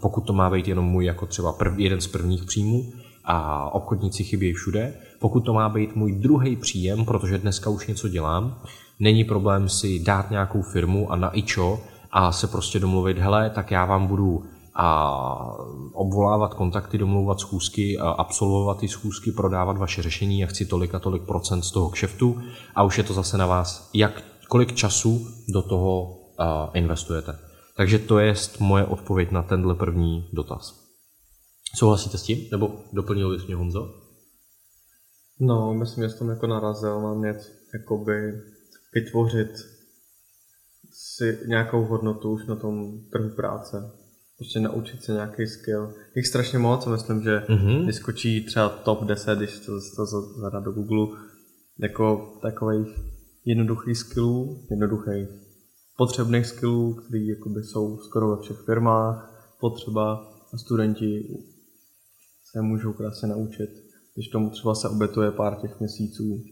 pokud 0.00 0.20
to 0.20 0.32
má 0.32 0.50
být 0.50 0.68
jenom 0.68 0.84
můj 0.84 1.04
jako 1.04 1.26
třeba 1.26 1.52
prv, 1.52 1.78
jeden 1.78 2.00
z 2.00 2.06
prvních 2.06 2.44
příjmů 2.44 2.92
a 3.24 3.64
obchodníci 3.74 4.24
chybějí 4.24 4.52
všude. 4.52 4.94
Pokud 5.20 5.40
to 5.40 5.52
má 5.52 5.68
být 5.68 5.96
můj 5.96 6.12
druhý 6.12 6.56
příjem, 6.56 7.04
protože 7.04 7.38
dneska 7.38 7.70
už 7.70 7.86
něco 7.86 8.08
dělám, 8.08 8.62
není 9.00 9.24
problém 9.24 9.68
si 9.68 9.98
dát 9.98 10.30
nějakou 10.30 10.62
firmu 10.62 11.12
a 11.12 11.16
na 11.16 11.36
ičo 11.36 11.80
a 12.10 12.32
se 12.32 12.46
prostě 12.46 12.78
domluvit, 12.78 13.18
hele, 13.18 13.50
tak 13.50 13.70
já 13.70 13.84
vám 13.84 14.06
budu 14.06 14.44
a 14.74 15.16
obvolávat 15.92 16.54
kontakty, 16.54 16.98
domlouvat 16.98 17.40
schůzky, 17.40 17.98
absolvovat 17.98 18.78
ty 18.78 18.88
schůzky, 18.88 19.32
prodávat 19.32 19.78
vaše 19.78 20.02
řešení, 20.02 20.40
jak 20.40 20.50
chci 20.50 20.66
tolik 20.66 20.94
a 20.94 20.98
tolik 20.98 21.22
procent 21.22 21.62
z 21.62 21.70
toho 21.70 21.90
kšeftu 21.90 22.40
a 22.74 22.82
už 22.82 22.98
je 22.98 23.04
to 23.04 23.14
zase 23.14 23.38
na 23.38 23.46
vás, 23.46 23.90
jak, 23.94 24.22
kolik 24.48 24.74
času 24.74 25.26
do 25.48 25.62
toho 25.62 26.18
investujete. 26.74 27.38
Takže 27.76 27.98
to 27.98 28.18
je 28.18 28.34
moje 28.60 28.84
odpověď 28.84 29.30
na 29.30 29.42
tenhle 29.42 29.74
první 29.74 30.28
dotaz. 30.32 30.74
Souhlasíte 31.74 32.18
s 32.18 32.22
tím? 32.22 32.38
Nebo 32.52 32.70
doplnil 32.92 33.30
bys 33.30 33.46
mě 33.46 33.56
Honzo? 33.56 33.99
No, 35.40 35.74
myslím, 35.74 36.04
že 36.04 36.10
jsem 36.10 36.28
jako 36.28 36.46
narazil 36.46 37.00
na 37.00 37.14
něco, 37.14 37.48
jakoby 37.74 38.42
vytvořit 38.94 39.50
si 40.92 41.38
nějakou 41.46 41.84
hodnotu 41.84 42.30
už 42.32 42.46
na 42.46 42.56
tom 42.56 43.00
trhu 43.12 43.30
práce. 43.30 43.90
Prostě 44.36 44.60
naučit 44.60 45.04
se 45.04 45.12
nějaký 45.12 45.46
skill. 45.46 45.94
Jich 46.16 46.26
strašně 46.26 46.58
moc, 46.58 46.86
myslím, 46.86 47.22
že 47.22 47.38
mm-hmm. 47.38 47.86
vyskočí 47.86 48.44
třeba 48.46 48.68
top 48.68 49.04
10, 49.04 49.38
když 49.38 49.58
to, 49.58 49.72
to 49.96 50.06
zadá 50.40 50.60
do 50.60 50.72
Google, 50.72 51.18
jako 51.78 52.38
takových 52.42 52.88
jednoduchých 53.44 53.98
skillů, 53.98 54.66
jednoduchých 54.70 55.28
potřebných 55.96 56.46
skillů, 56.46 56.94
které 56.94 57.64
jsou 57.64 57.98
skoro 57.98 58.36
ve 58.36 58.42
všech 58.42 58.56
firmách, 58.56 59.30
potřeba 59.60 60.32
a 60.52 60.58
studenti 60.58 61.38
se 62.52 62.62
můžou 62.62 62.92
krásně 62.92 63.28
naučit, 63.28 63.70
když 64.20 64.28
tomu 64.28 64.50
třeba 64.50 64.74
se 64.74 64.88
obětuje 64.88 65.30
pár 65.30 65.54
těch 65.60 65.80
měsíců 65.80 66.44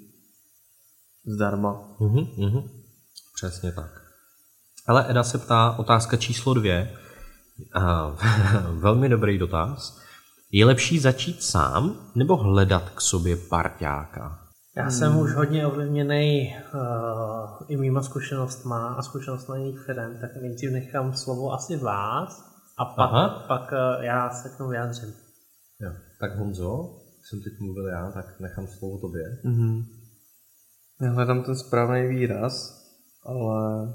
zdarma. 1.26 1.96
Mm-hmm, 2.00 2.26
mm-hmm. 2.38 2.70
Přesně 3.34 3.72
tak. 3.72 3.90
Ale 4.86 5.10
Eda 5.10 5.22
se 5.24 5.38
ptá 5.38 5.78
otázka 5.78 6.16
číslo 6.16 6.54
dvě. 6.54 6.96
A, 7.74 8.16
velmi 8.70 9.08
dobrý 9.08 9.38
dotaz. 9.38 10.00
Je 10.52 10.66
lepší 10.66 10.98
začít 10.98 11.42
sám 11.42 12.10
nebo 12.14 12.36
hledat 12.36 12.90
k 12.90 13.00
sobě 13.00 13.36
parťáka? 13.36 14.38
Já 14.76 14.82
hmm. 14.82 14.92
jsem 14.92 15.18
už 15.18 15.34
hodně 15.34 15.66
ovlivněný 15.66 16.56
uh, 16.74 17.66
i 17.68 17.76
mýma 17.76 18.02
zkušenostma 18.02 18.94
a 18.94 19.02
zkušenostmi 19.02 19.58
jiných 19.58 19.80
firm, 19.80 20.20
tak 20.20 20.30
nejdřív 20.42 20.70
nechám 20.70 21.12
slovo 21.16 21.52
asi 21.52 21.76
vás 21.76 22.44
a 22.78 22.84
pak, 22.84 23.46
pak 23.46 23.72
uh, 23.72 24.04
já 24.04 24.30
se 24.30 24.48
k 24.48 24.56
tomu 24.56 24.70
vyjádřím. 24.70 25.14
Jo. 25.80 25.92
Tak 26.20 26.38
Honzo, 26.38 27.07
jsem 27.28 27.42
teď 27.42 27.52
mluvil 27.60 27.86
já, 27.86 28.10
tak 28.10 28.40
nechám 28.40 28.66
slovo 28.66 28.98
tobě. 28.98 29.22
Mm-hmm. 29.44 29.84
Já 31.00 31.10
hledám 31.10 31.42
ten 31.42 31.56
správný 31.56 32.08
výraz, 32.08 32.84
ale 33.24 33.92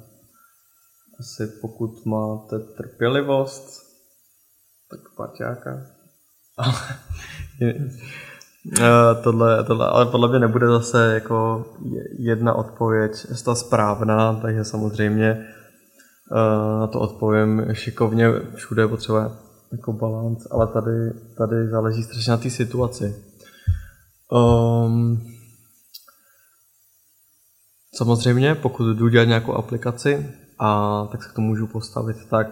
asi 1.20 1.48
pokud 1.62 2.06
máte 2.06 2.60
trpělivost, 2.60 3.66
tak 4.92 5.00
parťáka. 5.18 5.86
Uh, 8.80 9.20
tohle, 9.24 9.64
tohle, 9.64 9.88
ale 9.88 10.06
podle 10.06 10.30
mě 10.30 10.40
nebude 10.40 10.68
zase 10.68 11.14
jako 11.14 11.66
jedna 12.20 12.54
odpověď 12.54 13.12
ta 13.46 13.56
správná, 13.56 14.40
takže 14.42 14.64
samozřejmě 14.64 15.48
uh, 16.32 16.80
na 16.80 16.88
to 16.88 17.00
odpovím 17.00 17.66
šikovně, 17.74 18.32
všude 18.56 18.88
potřeba 18.88 19.53
jako 19.78 19.94
balans, 19.94 20.48
ale 20.52 20.68
tady, 20.68 21.20
tady 21.38 21.70
záleží 21.70 22.04
strašně 22.04 22.32
na 22.32 22.38
té 22.38 22.50
situaci. 22.50 23.16
Um, 24.32 25.22
samozřejmě, 27.96 28.56
pokud 28.56 28.94
jdu 28.94 29.08
dělat 29.08 29.26
nějakou 29.26 29.54
aplikaci, 29.54 30.34
a 30.60 31.08
tak 31.12 31.24
se 31.24 31.30
k 31.30 31.34
tomu 31.34 31.48
můžu 31.48 31.68
postavit 31.68 32.18
tak, 32.30 32.48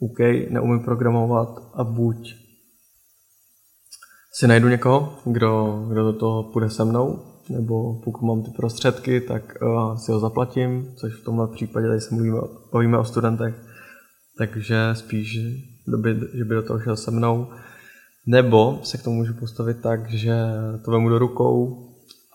OK, 0.00 0.18
neumím 0.50 0.84
programovat 0.84 1.48
a 1.74 1.84
buď 1.84 2.34
si 4.32 4.46
najdu 4.46 4.68
někoho, 4.68 5.18
kdo, 5.24 5.84
kdo 5.88 6.02
do 6.02 6.12
toho 6.12 6.52
půjde 6.52 6.70
se 6.70 6.84
mnou, 6.84 7.24
nebo 7.50 8.00
pokud 8.04 8.26
mám 8.26 8.42
ty 8.42 8.50
prostředky, 8.50 9.20
tak 9.20 9.42
uh, 9.62 9.96
si 9.96 10.12
ho 10.12 10.20
zaplatím, 10.20 10.94
což 11.00 11.12
v 11.20 11.24
tomhle 11.24 11.48
případě, 11.48 11.86
tady 11.86 12.00
se 12.00 12.14
mluvíme, 12.14 12.38
bavíme 12.72 12.98
o 12.98 13.04
studentech, 13.04 13.54
takže 14.38 14.90
spíš, 14.92 15.38
by, 15.96 16.20
že 16.34 16.44
by 16.44 16.54
do 16.54 16.62
toho 16.62 16.80
šel 16.80 16.96
se 16.96 17.10
mnou, 17.10 17.48
nebo 18.26 18.80
se 18.84 18.98
k 18.98 19.02
tomu 19.02 19.16
můžu 19.16 19.34
postavit 19.34 19.80
tak, 19.82 20.10
že 20.10 20.36
to 20.84 20.90
vemu 20.90 21.08
do 21.08 21.18
rukou 21.18 21.84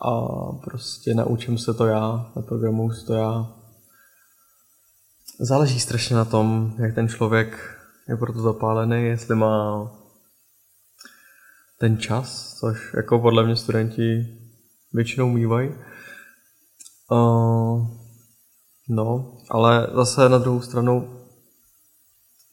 a 0.01 0.21
prostě 0.63 1.13
naučím 1.13 1.57
se 1.57 1.73
to 1.73 1.85
já, 1.85 2.31
naprogramuju 2.35 2.91
si 2.91 3.05
to 3.05 3.13
já. 3.13 3.53
Záleží 5.39 5.79
strašně 5.79 6.15
na 6.15 6.25
tom, 6.25 6.73
jak 6.77 6.95
ten 6.95 7.07
člověk 7.07 7.79
je 8.09 8.17
proto 8.17 8.41
zapálený, 8.41 9.03
jestli 9.03 9.35
má 9.35 9.91
ten 11.79 11.97
čas, 11.97 12.57
což 12.59 12.93
jako 12.93 13.19
podle 13.19 13.43
mě 13.43 13.55
studenti 13.55 14.37
většinou 14.93 15.29
mývají. 15.29 15.69
Uh, 17.11 17.87
no, 18.89 19.37
ale 19.49 19.87
zase 19.95 20.29
na 20.29 20.37
druhou 20.37 20.61
stranu 20.61 21.22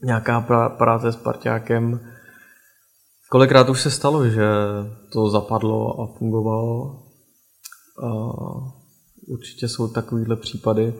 nějaká 0.03 0.41
práce 0.69 1.13
s 1.13 1.17
parťákem. 1.17 2.01
Kolikrát 3.31 3.69
už 3.69 3.83
se 3.83 3.91
stalo, 3.91 4.29
že 4.29 4.49
to 5.13 5.31
zapadlo 5.31 6.01
a 6.01 6.19
fungovalo. 6.19 7.03
Uh, 8.03 8.69
určitě 9.29 9.69
jsou 9.69 9.89
takovýhle 9.89 10.37
případy. 10.37 10.95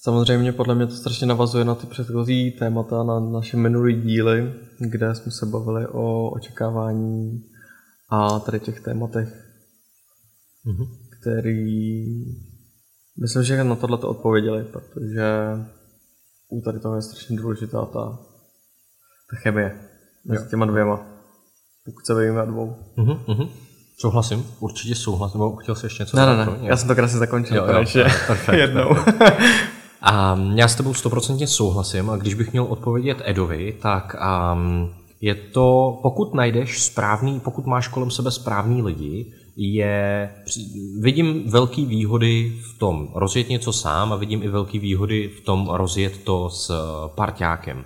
Samozřejmě 0.00 0.52
podle 0.52 0.74
mě 0.74 0.86
to 0.86 0.92
strašně 0.92 1.26
navazuje 1.26 1.64
na 1.64 1.74
ty 1.74 1.86
předchozí 1.86 2.50
témata, 2.50 3.02
na 3.02 3.20
naše 3.20 3.56
minulý 3.56 4.02
díly, 4.02 4.52
kde 4.78 5.14
jsme 5.14 5.32
se 5.32 5.46
bavili 5.46 5.86
o 5.86 6.30
očekávání 6.30 7.44
a 8.08 8.38
tady 8.38 8.60
těch 8.60 8.80
tématech, 8.80 9.28
mm-hmm. 10.66 10.88
který 11.20 12.04
myslím, 13.20 13.42
že 13.42 13.64
na 13.64 13.76
tohle 13.76 13.98
to 13.98 14.08
odpověděli, 14.08 14.64
protože 14.64 15.24
u 16.48 16.60
tady 16.60 16.80
toho 16.80 16.96
je 16.96 17.02
strašně 17.02 17.36
důležitá 17.36 17.84
ta, 17.84 18.18
ta 19.30 19.36
chemie 19.42 19.80
mezi 20.24 20.48
těma 20.50 20.66
dvěma, 20.66 21.06
pokud 21.84 22.06
se 22.06 22.14
bavíme 22.14 22.46
dvou. 22.46 22.76
Mm-hmm. 22.98 23.48
Souhlasím, 23.98 24.46
určitě 24.60 24.94
souhlasím, 24.94 25.40
nebo 25.40 25.56
chtěl 25.56 25.74
jsi 25.74 25.86
ještě 25.86 26.02
něco? 26.02 26.16
Ne, 26.16 26.26
ne, 26.26 26.46
ne, 26.46 26.58
já 26.60 26.76
jsem 26.76 26.88
to 26.88 26.94
krásně 26.94 27.18
zakončil, 27.18 27.56
jo, 27.56 27.66
jo, 27.72 27.78
ještě 27.78 28.04
perfekt, 28.26 28.58
jednou. 28.58 28.88
A 30.02 30.38
já 30.54 30.68
s 30.68 30.74
tebou 30.74 30.94
stoprocentně 30.94 31.46
souhlasím 31.46 32.10
a 32.10 32.16
když 32.16 32.34
bych 32.34 32.52
měl 32.52 32.64
odpovědět 32.64 33.22
Edovi, 33.24 33.78
tak 33.82 34.16
um, 34.54 34.94
je 35.20 35.34
to, 35.34 35.98
pokud 36.02 36.34
najdeš 36.34 36.82
správný, 36.82 37.40
pokud 37.40 37.66
máš 37.66 37.88
kolem 37.88 38.10
sebe 38.10 38.30
správný 38.30 38.82
lidi, 38.82 39.34
je, 39.56 40.30
vidím 41.00 41.50
velké 41.50 41.84
výhody 41.84 42.60
v 42.74 42.78
tom 42.78 43.08
rozjet 43.14 43.48
něco 43.48 43.72
sám 43.72 44.12
a 44.12 44.16
vidím 44.16 44.42
i 44.42 44.48
velké 44.48 44.78
výhody 44.78 45.28
v 45.28 45.40
tom 45.40 45.68
rozjet 45.68 46.18
to 46.24 46.50
s 46.50 46.70
parťákem. 47.14 47.84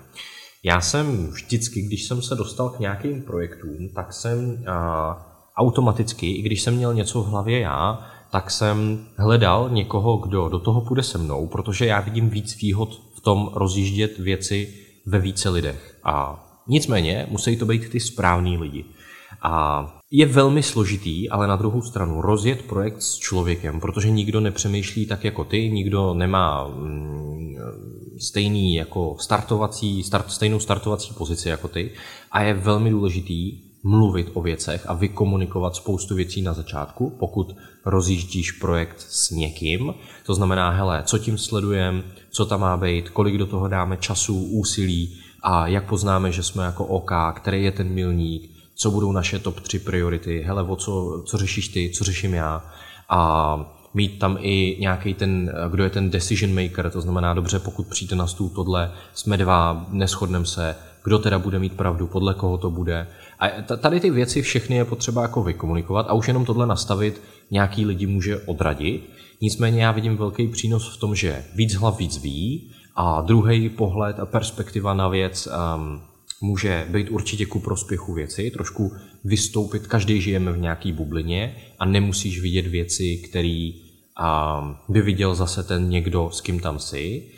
Já 0.65 0.81
jsem 0.81 1.27
vždycky, 1.27 1.83
když 1.83 2.05
jsem 2.05 2.23
se 2.23 2.35
dostal 2.35 2.71
k 2.71 2.79
nějakým 2.79 3.23
projektům, 3.23 3.89
tak 3.95 4.13
jsem 4.13 4.39
uh, 4.51 4.57
automaticky, 5.57 6.33
i 6.33 6.43
když 6.43 6.63
jsem 6.63 6.75
měl 6.75 6.95
něco 6.95 7.23
v 7.23 7.27
hlavě 7.27 7.61
já, 7.61 8.07
tak 8.33 8.51
jsem 8.51 9.07
hledal 9.17 9.71
někoho, 9.71 10.17
kdo 10.17 10.49
do 10.49 10.59
toho 10.59 10.81
půjde 10.81 11.03
se 11.03 11.19
mnou, 11.19 11.47
protože 11.47 11.87
já 11.87 12.01
vidím 12.01 12.31
víc 12.31 12.57
výhod 12.63 13.01
v 13.17 13.21
tom 13.21 13.51
rozjíždět 13.55 14.19
věci 14.19 14.75
ve 15.07 15.19
více 15.19 15.49
lidech. 15.49 15.99
A 16.05 16.45
nicméně 16.69 17.27
musí 17.31 17.57
to 17.57 17.67
být 17.67 17.89
ty 17.89 18.01
správní 18.01 18.59
lidi. 18.59 18.85
A 19.43 20.00
je 20.11 20.27
velmi 20.27 20.63
složitý, 20.63 21.31
ale 21.31 21.47
na 21.47 21.57
druhou 21.57 21.83
stranu 21.83 22.21
rozjet 22.21 22.63
projekt 22.63 23.03
s 23.03 23.19
člověkem, 23.19 23.81
protože 23.81 24.11
nikdo 24.11 24.41
nepřemýšlí 24.41 25.07
tak 25.07 25.25
jako 25.25 25.45
ty, 25.45 25.71
nikdo 25.71 26.15
nemá 26.15 26.69
mm, 26.69 27.55
stejný 28.19 28.75
jako 28.75 29.17
startovací, 29.21 30.03
start, 30.03 30.31
stejnou 30.31 30.61
startovací 30.61 31.15
pozici 31.15 31.49
jako 31.49 31.69
ty 31.69 31.91
a 32.33 32.43
je 32.43 32.55
velmi 32.55 32.91
důležitý 32.91 33.59
mluvit 33.83 34.31
o 34.35 34.43
věcech 34.43 34.91
a 34.91 34.95
vykomunikovat 34.95 35.77
spoustu 35.77 36.15
věcí 36.15 36.43
na 36.43 36.53
začátku, 36.53 37.17
pokud 37.19 37.57
rozjíždíš 37.85 38.53
projekt 38.53 39.01
s 39.01 39.31
někým. 39.31 39.95
To 40.27 40.35
znamená, 40.35 40.71
hele, 40.71 41.03
co 41.07 41.19
tím 41.19 41.39
sledujeme, 41.39 42.03
co 42.31 42.47
tam 42.47 42.61
má 42.61 42.77
být, 42.77 43.09
kolik 43.09 43.39
do 43.39 43.47
toho 43.47 43.69
dáme 43.69 43.97
času, 43.97 44.45
úsilí 44.45 45.17
a 45.43 45.67
jak 45.67 45.89
poznáme, 45.89 46.33
že 46.33 46.43
jsme 46.43 46.65
jako 46.65 46.85
OK, 46.85 47.11
který 47.35 47.65
je 47.65 47.73
ten 47.73 47.89
milník, 47.89 48.60
co 48.81 48.91
budou 48.91 49.13
naše 49.13 49.39
top 49.39 49.61
3 49.61 49.79
priority, 49.79 50.43
hele, 50.47 50.63
o 50.63 50.77
co, 50.77 51.23
co 51.27 51.39
řešíš 51.39 51.69
ty, 51.69 51.91
co 51.95 52.05
řeším 52.05 52.35
já 52.35 52.65
a 53.09 53.61
mít 53.95 54.19
tam 54.19 54.39
i 54.41 54.77
nějaký 54.81 55.15
ten, 55.15 55.53
kdo 55.71 55.85
je 55.85 55.91
ten 55.91 56.11
decision 56.11 56.63
maker, 56.63 56.91
to 56.91 57.01
znamená, 57.01 57.35
dobře, 57.35 57.59
pokud 57.59 57.87
přijde 57.87 58.17
na 58.17 58.27
stůl 58.27 58.49
tohle, 58.49 58.93
jsme 59.15 59.37
dva, 59.37 59.87
neschodneme 59.91 60.47
se, 60.47 60.77
kdo 61.05 61.19
teda 61.19 61.39
bude 61.39 61.59
mít 61.59 61.73
pravdu, 61.73 62.07
podle 62.07 62.35
koho 62.35 62.59
to 62.59 62.71
bude. 62.71 63.07
A 63.39 63.49
tady 63.77 64.01
ty 64.01 64.11
věci 64.11 64.43
všechny 64.43 64.77
je 64.77 64.85
potřeba 64.85 65.23
jako 65.23 65.43
vykomunikovat 65.43 66.07
a 66.09 66.13
už 66.13 66.29
jenom 66.29 66.45
tohle 66.45 66.67
nastavit 66.67 67.23
nějaký 67.51 67.87
lidi 67.87 68.07
může 68.07 68.39
odradit. 68.39 69.11
Nicméně 69.41 69.85
já 69.85 69.93
vidím 69.93 70.17
velký 70.17 70.49
přínos 70.49 70.97
v 70.97 71.01
tom, 71.01 71.15
že 71.15 71.45
víc 71.55 71.75
hlav 71.75 71.99
víc 71.99 72.23
ví 72.23 72.71
a 72.97 73.21
druhý 73.21 73.69
pohled 73.69 74.21
a 74.21 74.27
perspektiva 74.27 74.95
na 74.95 75.09
věc 75.09 75.49
um, 75.77 76.01
může 76.41 76.87
být 76.91 77.11
určitě 77.11 77.47
ku 77.47 77.61
prospěchu 77.61 78.15
věci, 78.15 78.51
trošku 78.51 78.93
vystoupit, 79.25 79.87
každý 79.87 80.21
žijeme 80.21 80.53
v 80.53 80.59
nějaký 80.59 80.93
bublině 80.93 81.57
a 81.79 81.85
nemusíš 81.85 82.41
vidět 82.41 82.67
věci, 82.67 83.17
které 83.17 83.71
um, 84.21 84.77
by 84.89 85.03
viděl 85.03 85.35
zase 85.35 85.63
ten 85.63 85.89
někdo, 85.89 86.31
s 86.33 86.41
kým 86.41 86.61
tam 86.61 86.79
jsi. 86.79 87.31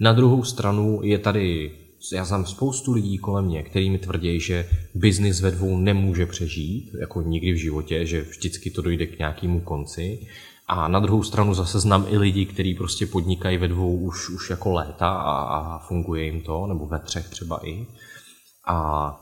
Na 0.00 0.12
druhou 0.12 0.44
stranu 0.44 1.00
je 1.02 1.18
tady, 1.18 1.70
já 2.12 2.24
znám 2.24 2.46
spoustu 2.46 2.92
lidí 2.92 3.18
kolem 3.18 3.44
mě, 3.44 3.62
který 3.62 3.90
mi 3.90 3.98
tvrdí, 3.98 4.40
že 4.40 4.68
biznis 4.94 5.40
ve 5.40 5.50
dvou 5.50 5.76
nemůže 5.76 6.26
přežít, 6.26 6.90
jako 7.00 7.22
nikdy 7.22 7.52
v 7.52 7.56
životě, 7.56 8.06
že 8.06 8.22
vždycky 8.22 8.70
to 8.70 8.82
dojde 8.82 9.06
k 9.06 9.18
nějakému 9.18 9.60
konci. 9.60 10.26
A 10.66 10.88
na 10.88 11.00
druhou 11.00 11.22
stranu 11.22 11.54
zase 11.54 11.80
znám 11.80 12.06
i 12.08 12.18
lidi, 12.18 12.46
kteří 12.46 12.74
prostě 12.74 13.06
podnikají 13.06 13.58
ve 13.58 13.68
dvou 13.68 13.96
už, 13.96 14.28
už 14.28 14.50
jako 14.50 14.72
léta 14.72 15.08
a, 15.08 15.40
a 15.40 15.78
funguje 15.78 16.24
jim 16.24 16.40
to, 16.40 16.66
nebo 16.66 16.86
ve 16.86 16.98
třech 16.98 17.28
třeba 17.28 17.66
i. 17.66 17.86
A 18.70 18.76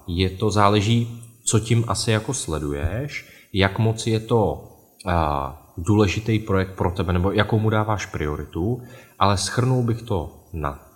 je 0.06 0.30
to, 0.30 0.50
záleží, 0.50 1.20
co 1.44 1.60
tím 1.60 1.84
asi 1.88 2.10
jako 2.10 2.34
sleduješ, 2.34 3.28
jak 3.52 3.78
moc 3.78 4.06
je 4.06 4.20
to 4.20 4.64
a, 5.06 5.72
důležitý 5.78 6.38
projekt 6.38 6.74
pro 6.76 6.90
tebe, 6.90 7.12
nebo 7.12 7.32
jakou 7.32 7.58
mu 7.58 7.70
dáváš 7.70 8.06
prioritu, 8.06 8.82
ale 9.18 9.38
schrnul 9.38 9.82
bych 9.82 10.02
to 10.02 10.44
na 10.52 10.88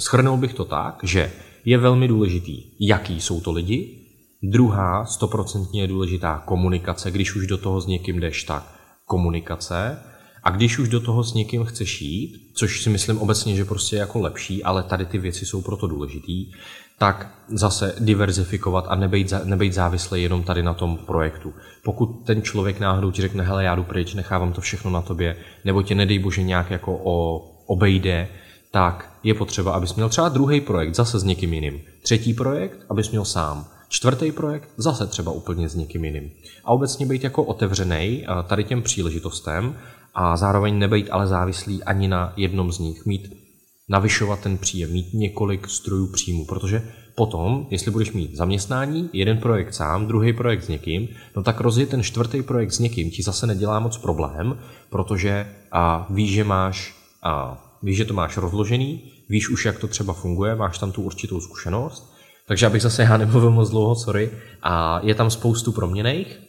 Schrnul 0.00 0.36
bych 0.36 0.54
to 0.54 0.64
tak, 0.64 1.00
že 1.02 1.32
je 1.64 1.78
velmi 1.78 2.08
důležitý, 2.08 2.62
jaký 2.80 3.20
jsou 3.20 3.40
to 3.40 3.52
lidi, 3.52 4.06
druhá 4.42 5.04
stoprocentně 5.04 5.80
je 5.80 5.88
důležitá 5.88 6.42
komunikace, 6.46 7.10
když 7.10 7.36
už 7.36 7.46
do 7.46 7.58
toho 7.58 7.80
s 7.80 7.86
někým 7.86 8.20
jdeš, 8.20 8.44
tak 8.44 8.74
komunikace, 9.04 9.98
a 10.42 10.50
když 10.50 10.78
už 10.78 10.88
do 10.88 11.00
toho 11.00 11.24
s 11.24 11.34
někým 11.34 11.64
chceš 11.64 12.02
jít, 12.02 12.52
což 12.56 12.82
si 12.82 12.90
myslím 12.90 13.18
obecně, 13.18 13.56
že 13.56 13.64
prostě 13.64 13.96
je 13.96 14.00
jako 14.00 14.20
lepší, 14.20 14.64
ale 14.64 14.82
tady 14.82 15.06
ty 15.06 15.18
věci 15.18 15.46
jsou 15.46 15.62
proto 15.62 15.86
důležitý, 15.86 16.50
tak 16.98 17.30
zase 17.48 17.94
diverzifikovat 17.98 18.84
a 18.88 18.94
nebejt, 18.94 19.32
nebejt 19.44 19.72
závislý 19.72 20.22
jenom 20.22 20.42
tady 20.42 20.62
na 20.62 20.74
tom 20.74 20.96
projektu. 20.96 21.54
Pokud 21.84 22.06
ten 22.06 22.42
člověk 22.42 22.80
náhodou 22.80 23.10
ti 23.10 23.22
řekne, 23.22 23.44
hele, 23.44 23.64
já 23.64 23.74
jdu 23.74 23.84
pryč, 23.84 24.14
nechávám 24.14 24.52
to 24.52 24.60
všechno 24.60 24.90
na 24.90 25.02
tobě, 25.02 25.36
nebo 25.64 25.82
tě 25.82 25.94
nedej 25.94 26.18
bože 26.18 26.42
nějak 26.42 26.70
jako 26.70 27.00
o, 27.04 27.38
obejde, 27.66 28.28
tak 28.70 29.10
je 29.22 29.34
potřeba, 29.34 29.72
abys 29.72 29.94
měl 29.94 30.08
třeba 30.08 30.28
druhý 30.28 30.60
projekt 30.60 30.94
zase 30.94 31.18
s 31.18 31.24
někým 31.24 31.52
jiným. 31.52 31.80
Třetí 32.02 32.34
projekt, 32.34 32.78
abys 32.90 33.10
měl 33.10 33.24
sám. 33.24 33.66
Čtvrtý 33.88 34.32
projekt 34.32 34.68
zase 34.76 35.06
třeba 35.06 35.32
úplně 35.32 35.68
s 35.68 35.74
někým 35.74 36.04
jiným. 36.04 36.30
A 36.64 36.70
obecně 36.72 37.06
být 37.06 37.24
jako 37.24 37.44
otevřený 37.44 38.24
eh, 38.24 38.42
tady 38.42 38.64
těm 38.64 38.82
příležitostem 38.82 39.76
a 40.14 40.36
zároveň 40.36 40.78
nebejt 40.78 41.08
ale 41.10 41.26
závislý 41.26 41.84
ani 41.84 42.08
na 42.08 42.32
jednom 42.36 42.72
z 42.72 42.78
nich. 42.78 43.06
Mít 43.06 43.45
navyšovat 43.88 44.40
ten 44.40 44.58
příjem, 44.58 44.92
mít 44.92 45.14
několik 45.14 45.68
strojů 45.68 46.06
příjmu, 46.06 46.44
protože 46.44 46.82
potom, 47.14 47.66
jestli 47.70 47.90
budeš 47.90 48.12
mít 48.12 48.36
zaměstnání, 48.36 49.10
jeden 49.12 49.38
projekt 49.38 49.74
sám, 49.74 50.06
druhý 50.06 50.32
projekt 50.32 50.64
s 50.64 50.68
někým, 50.68 51.08
no 51.36 51.42
tak 51.42 51.60
rozjet 51.60 51.88
ten 51.88 52.02
čtvrtý 52.02 52.42
projekt 52.42 52.72
s 52.72 52.78
někým 52.78 53.10
ti 53.10 53.22
zase 53.22 53.46
nedělá 53.46 53.80
moc 53.80 53.96
problém, 53.96 54.58
protože 54.90 55.52
a 55.72 56.06
víš, 56.10 56.32
že 56.32 56.44
máš 56.44 56.94
a 57.22 57.62
víš, 57.82 57.96
že 57.96 58.04
to 58.04 58.14
máš 58.14 58.36
rozložený, 58.36 59.12
víš 59.28 59.48
už, 59.48 59.64
jak 59.64 59.78
to 59.78 59.86
třeba 59.86 60.12
funguje, 60.12 60.54
máš 60.54 60.78
tam 60.78 60.92
tu 60.92 61.02
určitou 61.02 61.40
zkušenost, 61.40 62.14
takže 62.48 62.66
abych 62.66 62.82
zase 62.82 63.02
já 63.02 63.16
nemluvil 63.16 63.50
moc 63.50 63.70
dlouho, 63.70 63.94
sorry, 63.94 64.30
a 64.62 65.00
je 65.02 65.14
tam 65.14 65.30
spoustu 65.30 65.72
proměných, 65.72 66.40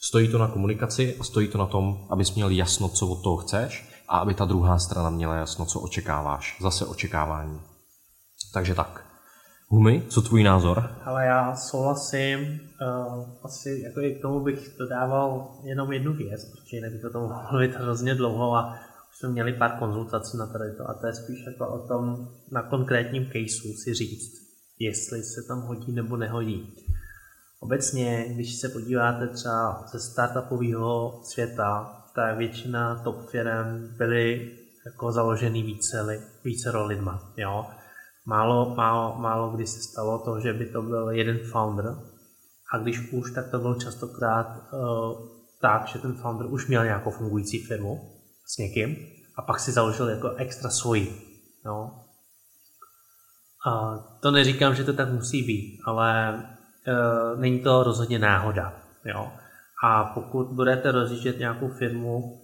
stojí 0.00 0.28
to 0.28 0.38
na 0.38 0.48
komunikaci 0.48 1.16
a 1.20 1.24
stojí 1.24 1.48
to 1.48 1.58
na 1.58 1.66
tom, 1.66 2.06
abys 2.10 2.34
měl 2.34 2.50
jasno, 2.50 2.88
co 2.88 3.06
od 3.06 3.22
toho 3.22 3.36
chceš 3.36 3.93
a 4.08 4.18
aby 4.18 4.34
ta 4.34 4.44
druhá 4.44 4.78
strana 4.78 5.10
měla 5.10 5.34
jasno, 5.34 5.66
co 5.66 5.80
očekáváš. 5.80 6.56
Zase 6.60 6.86
očekávání. 6.86 7.60
Takže 8.52 8.74
tak. 8.74 9.04
Humi, 9.68 10.02
co 10.08 10.22
tvůj 10.22 10.42
názor? 10.42 10.90
Ale 11.04 11.26
já 11.26 11.56
souhlasím, 11.56 12.40
uh, 12.40 13.24
asi 13.42 13.82
jako 13.84 14.00
i 14.00 14.14
k 14.14 14.22
tomu 14.22 14.44
bych 14.44 14.76
dodával 14.78 15.58
jenom 15.62 15.92
jednu 15.92 16.12
věc, 16.12 16.44
protože 16.44 16.76
jinak 16.76 16.92
by 16.92 16.98
to 16.98 17.10
tomu 17.10 17.28
mluvit 17.50 17.74
hrozně 17.74 18.14
dlouho 18.14 18.54
a 18.56 18.78
už 19.10 19.18
jsme 19.18 19.28
měli 19.28 19.52
pár 19.52 19.78
konzultací 19.78 20.36
na 20.36 20.46
tady 20.46 20.72
to 20.76 20.90
a 20.90 20.94
to 20.94 21.06
je 21.06 21.14
spíš 21.14 21.46
jako 21.46 21.68
o 21.68 21.88
tom 21.88 22.28
na 22.50 22.62
konkrétním 22.62 23.24
caseu 23.26 23.72
si 23.84 23.94
říct, 23.94 24.32
jestli 24.78 25.22
se 25.22 25.42
tam 25.48 25.60
hodí 25.60 25.92
nebo 25.92 26.16
nehodí. 26.16 26.74
Obecně, 27.64 28.24
když 28.28 28.54
se 28.54 28.68
podíváte 28.68 29.28
třeba 29.28 29.86
ze 29.92 30.00
startupového 30.00 31.20
světa, 31.24 32.02
tak 32.14 32.38
většina 32.38 33.02
top 33.04 33.30
firm 33.30 33.96
byly 33.96 34.52
jako 34.86 35.12
založený 35.12 35.62
více, 35.62 36.22
více 36.44 36.78
lidma. 36.78 37.32
Jo? 37.36 37.66
Málo, 38.26 38.74
málo, 38.74 39.18
málo 39.18 39.50
kdy 39.50 39.66
se 39.66 39.80
stalo 39.80 40.18
to, 40.18 40.40
že 40.40 40.52
by 40.52 40.66
to 40.66 40.82
byl 40.82 41.10
jeden 41.10 41.38
founder 41.38 41.86
a 42.74 42.78
když 42.78 43.12
už, 43.12 43.32
tak 43.34 43.50
to 43.50 43.58
bylo 43.58 43.74
častokrát 43.74 44.46
uh, 44.46 45.28
tak, 45.60 45.88
že 45.88 45.98
ten 45.98 46.14
founder 46.14 46.46
už 46.46 46.66
měl 46.66 46.84
nějakou 46.84 47.10
fungující 47.10 47.66
firmu 47.66 48.10
s 48.46 48.58
někým 48.58 48.96
a 49.36 49.42
pak 49.42 49.60
si 49.60 49.72
založil 49.72 50.08
jako 50.08 50.30
extra 50.30 50.70
svoji. 50.70 51.20
Jo? 51.66 51.90
A 53.66 53.98
to 54.22 54.30
neříkám, 54.30 54.74
že 54.74 54.84
to 54.84 54.92
tak 54.92 55.12
musí 55.12 55.42
být, 55.42 55.80
ale 55.86 56.40
není 57.36 57.60
to 57.60 57.82
rozhodně 57.82 58.18
náhoda. 58.18 58.82
Jo? 59.04 59.32
A 59.84 60.04
pokud 60.04 60.46
budete 60.46 60.92
rozjíždět 60.92 61.38
nějakou 61.38 61.68
firmu, 61.68 62.40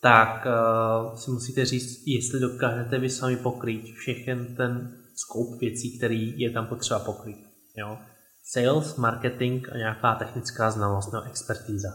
tak 0.00 0.46
uh, 0.46 1.16
si 1.16 1.30
musíte 1.30 1.64
říct, 1.64 2.06
jestli 2.06 2.40
dokážete 2.40 2.98
vy 2.98 3.10
sami 3.10 3.36
pokrýt 3.36 3.94
všechny 3.94 4.46
ten 4.56 4.96
scope 5.14 5.56
věcí, 5.60 5.98
který 5.98 6.40
je 6.40 6.50
tam 6.50 6.66
potřeba 6.66 7.00
pokrýt. 7.00 7.46
Jo? 7.76 7.98
Sales, 8.44 8.96
marketing 8.96 9.68
a 9.72 9.76
nějaká 9.76 10.14
technická 10.14 10.70
znalost 10.70 11.12
nebo 11.12 11.24
expertíza. 11.24 11.88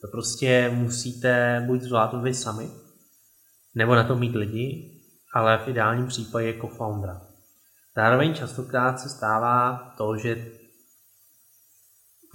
To 0.00 0.08
prostě 0.12 0.70
musíte 0.74 1.64
buď 1.66 1.80
zvládnout 1.80 2.22
vy 2.22 2.34
sami, 2.34 2.70
nebo 3.74 3.94
na 3.94 4.04
to 4.04 4.16
mít 4.16 4.34
lidi, 4.34 5.00
ale 5.34 5.58
v 5.58 5.68
ideálním 5.68 6.06
případě 6.06 6.46
jako 6.46 6.68
foundera. 6.68 7.20
Zároveň 7.96 8.34
častokrát 8.34 9.00
se 9.00 9.08
stává 9.08 9.94
to, 9.98 10.16
že 10.16 10.46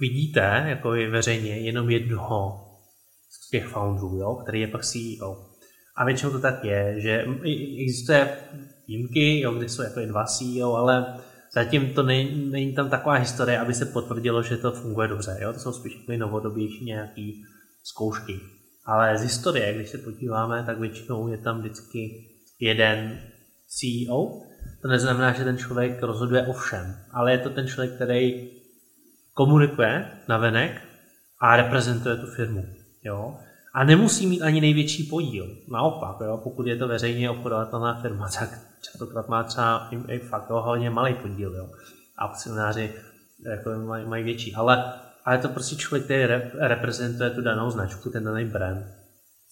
vidíte 0.00 0.64
jako 0.66 0.94
je 0.94 1.10
veřejně 1.10 1.58
jenom 1.58 1.90
jednoho 1.90 2.64
z 3.30 3.50
těch 3.50 3.66
founderů, 3.66 4.16
jo, 4.16 4.34
který 4.34 4.60
je 4.60 4.68
pak 4.68 4.84
CEO. 4.84 5.46
A 5.96 6.04
většinou 6.04 6.32
to 6.32 6.40
tak 6.40 6.64
je, 6.64 6.94
že 7.00 7.24
existuje 7.82 8.36
výjimky, 8.88 9.40
jo, 9.40 9.52
kde 9.52 9.68
jsou 9.68 9.82
jako 9.82 10.00
dva 10.00 10.24
CEO, 10.24 10.74
ale 10.74 11.20
zatím 11.54 11.94
to 11.94 12.02
není, 12.02 12.50
není 12.50 12.74
tam 12.74 12.90
taková 12.90 13.14
historie, 13.14 13.58
aby 13.58 13.74
se 13.74 13.86
potvrdilo, 13.86 14.42
že 14.42 14.56
to 14.56 14.72
funguje 14.72 15.08
dobře. 15.08 15.38
Jo? 15.40 15.52
To 15.52 15.58
jsou 15.58 15.72
spíš 15.72 15.96
jako 15.96 16.20
novodobější 16.20 16.84
nějaké 16.84 17.30
zkoušky. 17.82 18.40
Ale 18.84 19.18
z 19.18 19.22
historie, 19.22 19.74
když 19.74 19.88
se 19.88 19.98
podíváme, 19.98 20.64
tak 20.66 20.78
většinou 20.78 21.28
je 21.28 21.38
tam 21.38 21.58
vždycky 21.58 22.24
jeden 22.60 23.20
CEO. 23.66 24.40
To 24.82 24.88
neznamená, 24.88 25.32
že 25.32 25.44
ten 25.44 25.58
člověk 25.58 26.02
rozhoduje 26.02 26.46
o 26.46 26.52
všem, 26.52 26.96
ale 27.12 27.32
je 27.32 27.38
to 27.38 27.50
ten 27.50 27.68
člověk, 27.68 27.94
který 27.94 28.50
komunikuje 29.38 30.10
na 30.28 30.36
venek 30.38 30.82
a 31.40 31.56
reprezentuje 31.56 32.16
tu 32.16 32.26
firmu. 32.26 32.66
Jo? 33.04 33.38
A 33.74 33.84
nemusí 33.84 34.26
mít 34.26 34.42
ani 34.42 34.60
největší 34.60 35.02
podíl. 35.02 35.46
Naopak, 35.72 36.16
jo? 36.20 36.40
pokud 36.42 36.66
je 36.66 36.76
to 36.76 36.88
veřejně 36.88 37.30
obchodovatelná 37.30 38.00
firma, 38.02 38.28
tak 38.38 38.48
častokrát 38.82 39.28
má 39.28 39.42
třeba 39.42 39.88
i, 40.08 40.18
fakt 40.18 40.50
jo, 40.50 40.60
hodně 40.60 40.90
malý 40.90 41.14
podíl. 41.14 41.54
Jo? 41.54 41.70
A 42.18 42.24
akcionáři 42.24 42.92
jako 43.46 43.70
mají, 43.86 44.06
mají 44.06 44.24
větší. 44.24 44.54
Ale 44.54 44.92
ale 45.24 45.38
to 45.38 45.48
prostě 45.48 45.76
člověk, 45.76 46.04
který 46.04 46.24
rep- 46.24 46.50
reprezentuje 46.54 47.30
tu 47.30 47.40
danou 47.42 47.70
značku, 47.70 48.10
ten 48.10 48.24
daný 48.24 48.44
brand. 48.44 48.86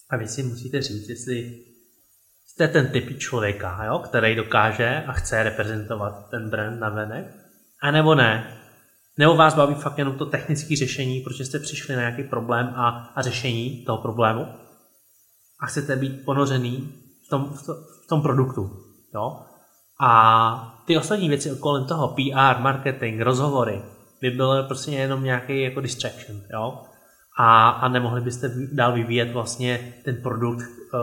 A 0.09 0.17
vy 0.17 0.27
si 0.27 0.43
musíte 0.43 0.81
říct, 0.81 1.09
jestli 1.09 1.59
jste 2.47 2.67
ten 2.67 2.87
typ 2.87 3.19
člověka, 3.19 3.83
jo, 3.85 3.99
který 3.99 4.35
dokáže 4.35 5.03
a 5.07 5.11
chce 5.11 5.43
reprezentovat 5.43 6.29
ten 6.29 6.49
brand 6.49 6.79
na 6.79 6.89
venek, 6.89 7.25
a 7.81 7.91
nebo 7.91 8.15
ne. 8.15 8.57
Nebo 9.17 9.35
vás 9.35 9.55
baví 9.55 9.75
fakt 9.75 9.97
jenom 9.97 10.17
to 10.17 10.25
technické 10.25 10.75
řešení, 10.75 11.21
protože 11.21 11.45
jste 11.45 11.59
přišli 11.59 11.95
na 11.95 12.01
nějaký 12.01 12.23
problém 12.23 12.73
a, 12.75 12.89
a 13.15 13.21
řešení 13.21 13.83
toho 13.85 13.97
problému 13.97 14.47
a 15.59 15.65
chcete 15.65 15.95
být 15.95 16.25
ponořený 16.25 16.93
v 17.27 17.29
tom, 17.29 17.53
v, 17.53 17.65
to, 17.65 17.73
v 17.73 18.07
tom 18.09 18.21
produktu. 18.21 18.71
Jo? 19.13 19.39
A 19.99 20.83
ty 20.85 20.97
ostatní 20.97 21.29
věci 21.29 21.57
kolem 21.59 21.85
toho, 21.85 22.07
PR, 22.07 22.61
marketing, 22.61 23.21
rozhovory, 23.21 23.81
by 24.21 24.29
byly 24.29 24.63
prostě 24.63 24.91
jenom 24.91 25.23
nějaký 25.23 25.61
jako 25.61 25.81
distraction. 25.81 26.41
Jo? 26.53 26.81
A, 27.39 27.69
a 27.69 27.87
nemohli 27.87 28.21
byste 28.21 28.51
dál 28.71 28.93
vyvíjet 28.93 29.31
vlastně 29.31 29.93
ten 30.05 30.21
produkt 30.23 30.69
uh, 30.93 30.99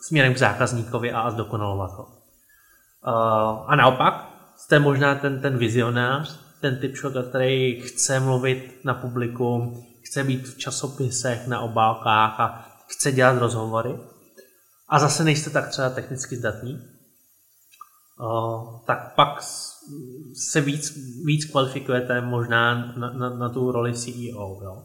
směrem 0.00 0.34
k 0.34 0.38
zákazníkovi 0.38 1.12
a 1.12 1.30
zdokonalovat 1.30 1.90
ho. 1.90 2.04
Uh, 2.04 3.64
a 3.66 3.76
naopak, 3.76 4.28
jste 4.56 4.78
možná 4.78 5.14
ten, 5.14 5.40
ten 5.40 5.58
vizionář, 5.58 6.43
ten 6.64 6.78
typ 6.78 6.94
člověka, 6.94 7.28
který 7.28 7.80
chce 7.80 8.20
mluvit 8.20 8.84
na 8.84 8.94
publikum, 8.94 9.84
chce 10.04 10.24
být 10.24 10.48
v 10.48 10.58
časopisech, 10.58 11.46
na 11.46 11.60
obálkách 11.60 12.40
a 12.40 12.68
chce 12.88 13.12
dělat 13.12 13.38
rozhovory. 13.38 13.98
A 14.88 14.98
zase 14.98 15.24
nejste 15.24 15.50
tak 15.50 15.68
třeba 15.68 15.90
technicky 15.90 16.36
zdatní, 16.36 16.82
tak 18.86 19.14
pak 19.14 19.42
se 20.34 20.60
víc, 20.60 20.98
víc 21.24 21.44
kvalifikujete 21.44 22.20
možná 22.20 22.92
na, 22.96 23.12
na, 23.12 23.28
na 23.36 23.48
tu 23.48 23.72
roli 23.72 23.94
CEO. 23.94 24.60
Jo. 24.64 24.84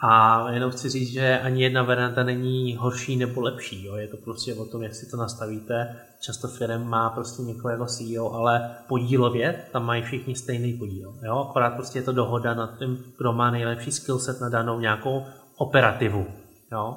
A 0.00 0.44
jenom 0.50 0.70
chci 0.70 0.88
říct, 0.88 1.08
že 1.08 1.38
ani 1.38 1.62
jedna 1.62 1.82
varianta 1.82 2.22
není 2.22 2.76
horší 2.76 3.16
nebo 3.16 3.40
lepší. 3.40 3.84
Jo. 3.84 3.96
Je 3.96 4.08
to 4.08 4.16
prostě 4.16 4.54
o 4.54 4.64
tom, 4.64 4.82
jak 4.82 4.94
si 4.94 5.10
to 5.10 5.16
nastavíte. 5.16 5.96
Často 6.20 6.48
firm 6.48 6.88
má 6.88 7.10
prostě 7.10 7.42
někoho 7.42 7.70
jako 7.70 7.86
CEO, 7.86 8.32
ale 8.32 8.76
podílově 8.88 9.64
tam 9.72 9.86
mají 9.86 10.02
všichni 10.02 10.34
stejný 10.34 10.72
podíl. 10.72 11.14
Jo. 11.22 11.46
Akorát 11.50 11.74
prostě 11.74 11.98
je 11.98 12.02
to 12.02 12.12
dohoda 12.12 12.54
nad 12.54 12.78
tím, 12.78 13.04
kdo 13.18 13.32
má 13.32 13.50
nejlepší 13.50 13.92
skillset 13.92 14.40
na 14.40 14.48
danou 14.48 14.80
nějakou 14.80 15.26
operativu. 15.56 16.26
Jo. 16.72 16.96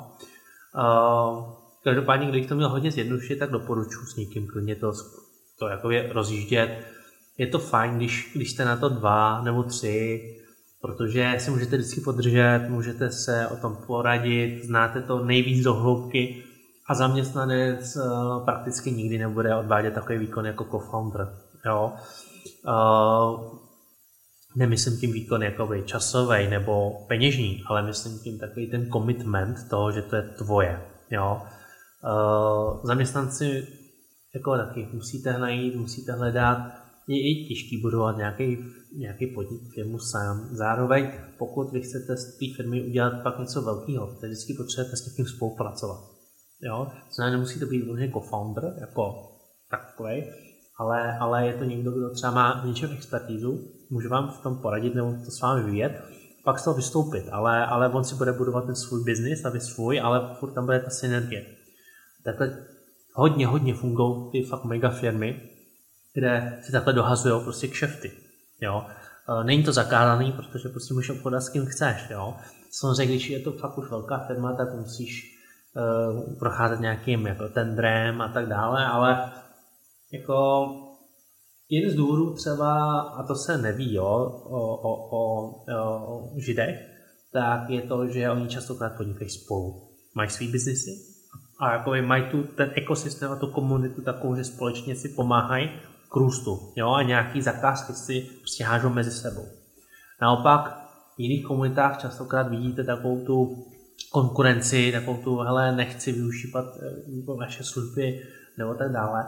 Uh, 0.76 1.44
každopádně, 1.84 2.28
když 2.28 2.48
to 2.48 2.56
měl 2.56 2.70
hodně 2.70 2.92
zjednodušit, 2.92 3.36
tak 3.36 3.52
doporučuji 3.52 4.06
s 4.06 4.16
někým 4.16 4.48
klidně 4.48 4.76
to, 4.76 4.94
to 5.60 5.68
jako 5.68 5.92
je 5.92 6.14
rozjíždět. 6.14 6.80
Je 7.38 7.48
to 7.48 7.60
fajn, 7.60 7.98
když, 7.98 8.32
když 8.36 8.52
jste 8.52 8.66
na 8.66 8.78
to 8.78 8.90
dva 8.90 9.42
nebo 9.42 9.64
tři, 9.64 10.22
protože 10.82 11.36
si 11.38 11.52
můžete 11.52 11.78
vždycky 11.78 12.02
podržet, 12.02 12.66
můžete 12.70 13.12
se 13.12 13.48
o 13.48 13.56
tom 13.56 13.78
poradit, 13.88 14.64
znáte 14.64 15.02
to 15.02 15.26
nejvíc 15.26 15.64
do 15.64 15.74
hloubky 15.74 16.44
a 16.88 16.96
zaměstnanec 16.96 17.96
uh, 17.96 18.46
prakticky 18.46 18.92
nikdy 18.92 19.18
nebude 19.18 19.56
odvádět 19.56 19.94
takový 19.94 20.18
výkon 20.18 20.46
jako 20.46 20.64
co-founder. 20.64 21.28
Jo? 21.66 21.94
Uh, 22.68 23.60
nemyslím 24.56 24.98
tím 24.98 25.12
výkon 25.12 25.44
jako 25.44 25.82
časový 25.82 26.50
nebo 26.50 26.92
peněžní, 27.08 27.64
ale 27.68 27.82
myslím 27.82 28.20
tím 28.20 28.40
takový 28.40 28.72
ten 28.72 28.92
commitment 28.92 29.70
toho, 29.70 29.92
že 29.92 30.02
to 30.02 30.16
je 30.16 30.22
tvoje. 30.22 30.82
Jo? 31.12 31.42
Uh, 32.04 32.86
zaměstnanci 32.86 33.68
jako 34.34 34.58
taky 34.58 34.88
musíte 34.94 35.38
najít, 35.38 35.76
musíte 35.76 36.12
hledat, 36.12 36.81
je 37.08 37.18
i 37.18 37.46
těžký 37.48 37.82
budovat 37.82 38.18
nějaký, 38.18 38.58
nějaký 38.98 39.28
podnik, 39.28 39.62
firmu 39.76 40.00
sám. 40.00 40.50
Zároveň, 40.52 41.12
pokud 41.38 41.72
vy 41.72 41.82
chcete 41.82 42.18
z 42.18 42.38
té 42.38 42.46
firmy 42.56 42.84
udělat 42.84 43.24
pak 43.24 43.40
něco 43.40 43.62
velkého, 43.62 44.08
tak 44.08 44.30
vždycky 44.30 44.54
potřebujete 44.54 44.98
s 44.98 45.06
někým 45.06 45.26
spolupracovat. 45.26 46.00
Jo? 46.64 46.88
Znamená, 47.16 47.38
nemusíte 47.38 47.66
být 47.66 47.86
vlastně 47.86 48.12
co-founder, 48.12 48.64
jako 48.82 49.32
takový, 49.72 50.24
ale, 50.80 51.18
ale 51.18 51.48
je 51.48 51.54
to 51.54 51.64
někdo, 51.64 51.92
kdo 51.92 52.10
třeba 52.10 52.32
má 52.32 52.62
v 52.62 52.68
něčem 52.68 52.92
expertízu, 52.92 53.60
může 53.90 54.08
vám 54.08 54.32
v 54.32 54.44
tom 54.44 54.58
poradit 54.58 54.96
nebo 54.96 55.14
to 55.26 55.32
s 55.32 55.42
vámi 55.42 55.72
vyjet, 55.72 56.04
pak 56.44 56.60
z 56.60 56.64
toho 56.64 56.76
vystoupit, 56.76 57.26
ale, 57.32 57.66
ale 57.66 57.90
on 57.90 58.04
si 58.04 58.16
bude 58.16 58.34
budovat 58.34 58.66
ten 58.66 58.76
svůj 58.76 59.04
biznis 59.04 59.46
a 59.46 59.50
vy 59.50 59.60
svůj, 59.60 60.02
ale 60.02 60.36
furt 60.40 60.54
tam 60.54 60.66
bude 60.66 60.80
ta 60.80 60.90
synergie. 60.90 61.46
Takhle 62.26 62.66
hodně, 63.14 63.48
hodně 63.48 63.74
fungují 63.74 64.32
ty 64.32 64.44
fakt 64.44 64.66
mega 64.66 64.90
firmy, 64.90 65.51
kde 66.14 66.60
si 66.62 66.72
takhle 66.72 66.94
dohazují 66.94 67.44
prostě 67.44 67.68
kšefty. 67.68 68.12
Jo? 68.62 68.86
E, 69.42 69.44
není 69.44 69.64
to 69.64 69.74
zakázaný, 69.74 70.32
protože 70.32 70.70
prostě 70.70 70.94
můžeš 70.94 71.10
obchodat 71.10 71.42
s 71.42 71.50
kým 71.50 71.66
chceš. 71.66 72.10
Jo? 72.10 72.36
Samozřejmě, 72.72 73.16
když 73.16 73.30
je 73.30 73.40
to 73.40 73.52
fakt 73.52 73.78
už 73.78 73.90
velká 73.90 74.18
firma, 74.28 74.56
tak 74.56 74.74
musíš 74.76 75.38
uh, 75.76 76.40
procházet 76.40 76.80
nějakým 76.80 77.28
jako 77.28 77.50
tendrem 77.50 78.22
a 78.22 78.28
tak 78.28 78.48
dále, 78.48 78.86
ale 78.86 79.32
jako 80.12 80.68
jeden 81.70 81.92
z 81.92 81.96
důvodů 81.96 82.34
třeba, 82.34 83.00
a 83.00 83.24
to 83.24 83.36
se 83.36 83.58
neví 83.58 83.94
jo, 83.94 84.06
o, 84.44 84.76
o, 84.76 85.10
o, 85.10 85.54
o 85.78 86.30
židech, 86.40 86.80
tak 87.34 87.70
je 87.70 87.82
to, 87.82 88.08
že 88.08 88.30
oni 88.30 88.48
častokrát 88.48 88.98
podnikají 88.98 89.30
spolu. 89.30 89.88
Mají 90.16 90.30
svý 90.30 90.48
biznesy 90.48 90.92
a 91.60 91.72
jako 91.72 91.92
mají 92.02 92.24
tu 92.32 92.44
ten 92.44 92.72
ekosystém 92.76 93.32
a 93.32 93.36
tu 93.36 93.48
komunitu 93.48 94.02
takovou, 94.02 94.36
že 94.36 94.44
společně 94.44 94.96
si 94.96 95.10
pomáhají 95.10 95.70
k 96.12 96.16
růstu 96.16 96.60
jo, 96.76 96.90
a 96.90 97.04
nějaký 97.04 97.42
zakázky 97.42 97.94
si 97.94 98.22
prostě 98.40 98.64
hážou 98.64 98.90
mezi 98.90 99.12
sebou. 99.12 99.46
Naopak 100.22 100.78
v 101.16 101.20
jiných 101.20 101.46
komunitách 101.46 102.02
častokrát 102.02 102.50
vidíte 102.50 102.84
takovou 102.84 103.26
tu 103.26 103.66
konkurenci, 104.12 104.92
takovou 104.92 105.18
tu, 105.24 105.38
hele, 105.38 105.76
nechci 105.76 106.12
využívat 106.12 106.66
eh, 106.82 107.36
vaše 107.38 107.64
služby 107.64 108.22
nebo 108.58 108.74
tak 108.74 108.92
dále. 108.92 109.24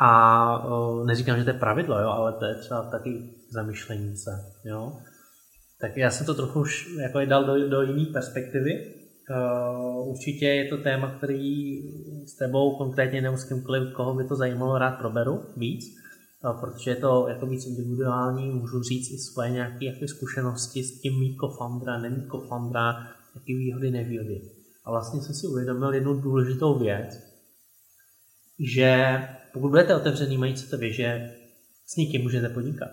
A 0.00 0.66
uh, 0.66 1.06
neříkám, 1.06 1.38
že 1.38 1.44
to 1.44 1.50
je 1.50 1.58
pravidlo, 1.58 2.00
jo, 2.00 2.08
ale 2.08 2.32
to 2.32 2.44
je 2.44 2.54
třeba 2.54 2.82
taky 2.82 3.30
zamyšlení 3.50 4.16
se. 4.16 4.30
Jo. 4.64 4.92
Tak 5.80 5.96
já 5.96 6.10
jsem 6.10 6.26
to 6.26 6.34
trochu 6.34 6.60
už 6.60 6.96
jako 7.00 7.24
dal 7.24 7.44
do, 7.44 7.68
do 7.68 7.82
jiné 7.82 8.12
perspektivy. 8.12 8.94
Uh, 9.30 10.08
určitě 10.08 10.46
je 10.46 10.68
to 10.68 10.76
téma, 10.76 11.14
který 11.16 11.82
s 12.26 12.36
tebou 12.36 12.76
konkrétně 12.76 13.22
nebo 13.22 13.36
s 13.36 13.44
kýmkoliv, 13.44 13.92
koho 13.92 14.14
by 14.14 14.24
to 14.24 14.36
zajímalo, 14.36 14.78
rád 14.78 14.98
proberu 14.98 15.42
víc, 15.56 15.84
protože 16.60 16.90
je 16.90 16.96
to 16.96 17.26
jako 17.28 17.46
víc 17.46 17.66
individuální, 17.66 18.50
můžu 18.50 18.82
říct 18.82 19.10
i 19.10 19.18
svoje 19.18 19.50
nějaké 19.50 19.84
jako 19.84 20.08
zkušenosti 20.08 20.84
s 20.84 21.00
tím 21.00 21.18
mít 21.20 21.36
co-foundera, 21.40 21.98
nemít 21.98 22.30
co-foundera, 22.30 23.08
jaký 23.34 23.54
výhody, 23.54 23.90
nevýhody. 23.90 24.40
A 24.84 24.90
vlastně 24.90 25.20
jsem 25.20 25.34
si 25.34 25.46
uvědomil 25.46 25.94
jednu 25.94 26.20
důležitou 26.20 26.78
věc, 26.78 27.08
že 28.58 29.20
pokud 29.52 29.68
budete 29.68 29.96
otevřený, 29.96 30.54
vy, 30.78 30.92
že 30.92 31.34
s 31.86 31.96
někým 31.96 32.22
můžete 32.22 32.48
podnikat, 32.48 32.88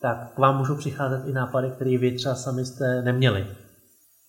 tak 0.00 0.34
k 0.34 0.38
vám 0.38 0.58
můžou 0.58 0.76
přicházet 0.76 1.28
i 1.28 1.32
nápady, 1.32 1.70
které 1.70 1.98
vy 1.98 2.12
třeba 2.12 2.34
sami 2.34 2.64
jste 2.64 3.02
neměli. 3.02 3.46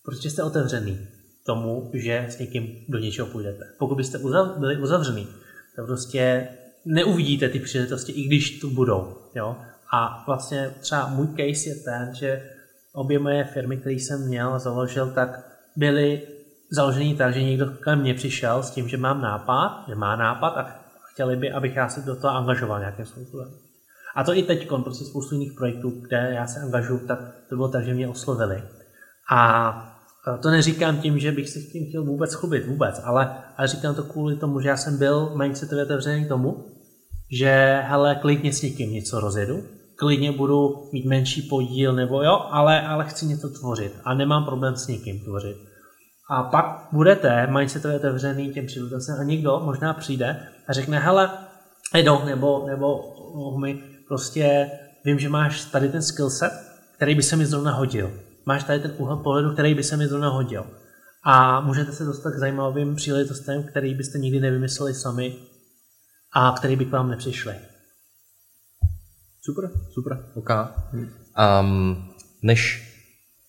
Protože 0.04 0.30
jste 0.30 0.42
otevřený 0.42 0.98
tomu, 1.46 1.90
že 1.94 2.26
s 2.28 2.38
někým 2.38 2.84
do 2.88 2.98
něčeho 2.98 3.28
půjdete. 3.28 3.64
Pokud 3.78 3.94
byste 3.94 4.18
uzav, 4.18 4.58
byli 4.58 4.82
uzavřený, 4.82 5.28
tak 5.76 5.86
prostě 5.86 6.48
neuvidíte 6.84 7.48
ty 7.48 7.58
příležitosti, 7.58 8.12
i 8.12 8.22
když 8.22 8.60
tu 8.60 8.70
budou. 8.70 9.16
Jo? 9.34 9.56
A 9.92 10.24
vlastně 10.26 10.70
třeba 10.80 11.08
můj 11.08 11.26
case 11.26 11.68
je 11.68 11.74
ten, 11.74 12.14
že 12.14 12.50
obě 12.92 13.18
moje 13.18 13.44
firmy, 13.44 13.76
které 13.76 13.94
jsem 13.94 14.26
měl 14.28 14.54
a 14.54 14.58
založil, 14.58 15.10
tak 15.10 15.28
byly 15.76 16.22
založený 16.70 17.16
tak, 17.16 17.34
že 17.34 17.42
někdo 17.42 17.66
ke 17.66 17.96
mně 17.96 18.14
přišel 18.14 18.62
s 18.62 18.70
tím, 18.70 18.88
že 18.88 18.96
mám 18.96 19.22
nápad, 19.22 19.84
že 19.88 19.94
má 19.94 20.16
nápad 20.16 20.48
a 20.48 20.82
chtěli 21.12 21.36
by, 21.36 21.52
abych 21.52 21.76
já 21.76 21.88
se 21.88 22.00
do 22.00 22.16
toho 22.16 22.36
angažoval 22.36 22.78
nějakým 22.78 23.06
způsobem. 23.06 23.48
A 24.14 24.24
to 24.24 24.36
i 24.36 24.42
teď, 24.42 24.68
prostě 24.84 25.04
spoustu 25.04 25.34
jiných 25.34 25.52
projektů, 25.52 25.90
kde 25.90 26.30
já 26.34 26.46
se 26.46 26.60
angažuju, 26.60 27.06
tak 27.06 27.18
to 27.48 27.56
bylo 27.56 27.68
tak, 27.68 27.84
že 27.84 27.94
mě 27.94 28.08
oslovili. 28.08 28.62
A 29.30 29.91
to 30.42 30.50
neříkám 30.50 30.96
tím, 30.96 31.18
že 31.18 31.32
bych 31.32 31.48
si 31.48 31.62
tím 31.62 31.88
chtěl 31.88 32.04
vůbec 32.04 32.34
chlubit, 32.34 32.66
vůbec, 32.66 33.00
ale, 33.04 33.36
ale 33.56 33.68
říkám 33.68 33.94
to 33.94 34.02
kvůli 34.02 34.36
tomu, 34.36 34.60
že 34.60 34.68
já 34.68 34.76
jsem 34.76 34.98
byl 34.98 35.36
mindsetově 35.36 35.84
otevřený 35.84 36.28
tomu, 36.28 36.64
že 37.38 37.80
hele, 37.84 38.14
klidně 38.14 38.52
s 38.52 38.62
někým 38.62 38.92
něco 38.92 39.20
rozjedu, 39.20 39.64
klidně 39.98 40.32
budu 40.32 40.90
mít 40.92 41.06
menší 41.06 41.42
podíl, 41.42 41.92
nebo 41.92 42.22
jo, 42.22 42.46
ale, 42.50 42.82
ale 42.82 43.04
chci 43.04 43.26
něco 43.26 43.48
tvořit 43.48 43.92
a 44.04 44.14
nemám 44.14 44.44
problém 44.44 44.76
s 44.76 44.86
někým 44.86 45.20
tvořit. 45.20 45.56
A 46.30 46.42
pak 46.42 46.88
budete 46.92 47.46
mindsetově 47.46 47.96
otevřený 47.96 48.52
těm 48.52 48.66
příležitostem 48.66 49.16
a 49.20 49.24
někdo 49.24 49.60
možná 49.64 49.94
přijde 49.94 50.46
a 50.68 50.72
řekne, 50.72 50.98
hele, 50.98 51.30
Edo, 51.94 52.22
nebo, 52.24 52.64
nebo 52.66 53.04
mi 53.60 53.82
prostě 54.08 54.70
vím, 55.04 55.18
že 55.18 55.28
máš 55.28 55.64
tady 55.64 55.88
ten 55.88 56.02
skillset, 56.02 56.52
který 56.96 57.14
by 57.14 57.22
se 57.22 57.36
mi 57.36 57.46
zrovna 57.46 57.72
hodil. 57.72 58.10
Máš 58.46 58.64
tady 58.64 58.80
ten 58.80 58.94
úhel 58.98 59.16
pohledu, 59.16 59.52
který 59.52 59.74
by 59.74 59.84
se 59.84 59.96
mi 59.96 60.06
zrovna 60.06 60.28
hodil. 60.28 60.66
A 61.24 61.60
můžete 61.60 61.92
se 61.92 62.04
dostat 62.04 62.30
k 62.30 62.38
zajímavým 62.38 62.96
příležitostem, 62.96 63.62
který 63.62 63.94
byste 63.94 64.18
nikdy 64.18 64.40
nevymysleli 64.40 64.94
sami 64.94 65.36
a 66.32 66.54
který 66.56 66.76
by 66.76 66.84
k 66.84 66.90
vám 66.90 67.10
nepřišli. 67.10 67.54
Super, 69.40 69.70
super, 69.94 70.26
ok. 70.34 70.50
Um, 71.60 72.08
než 72.42 72.92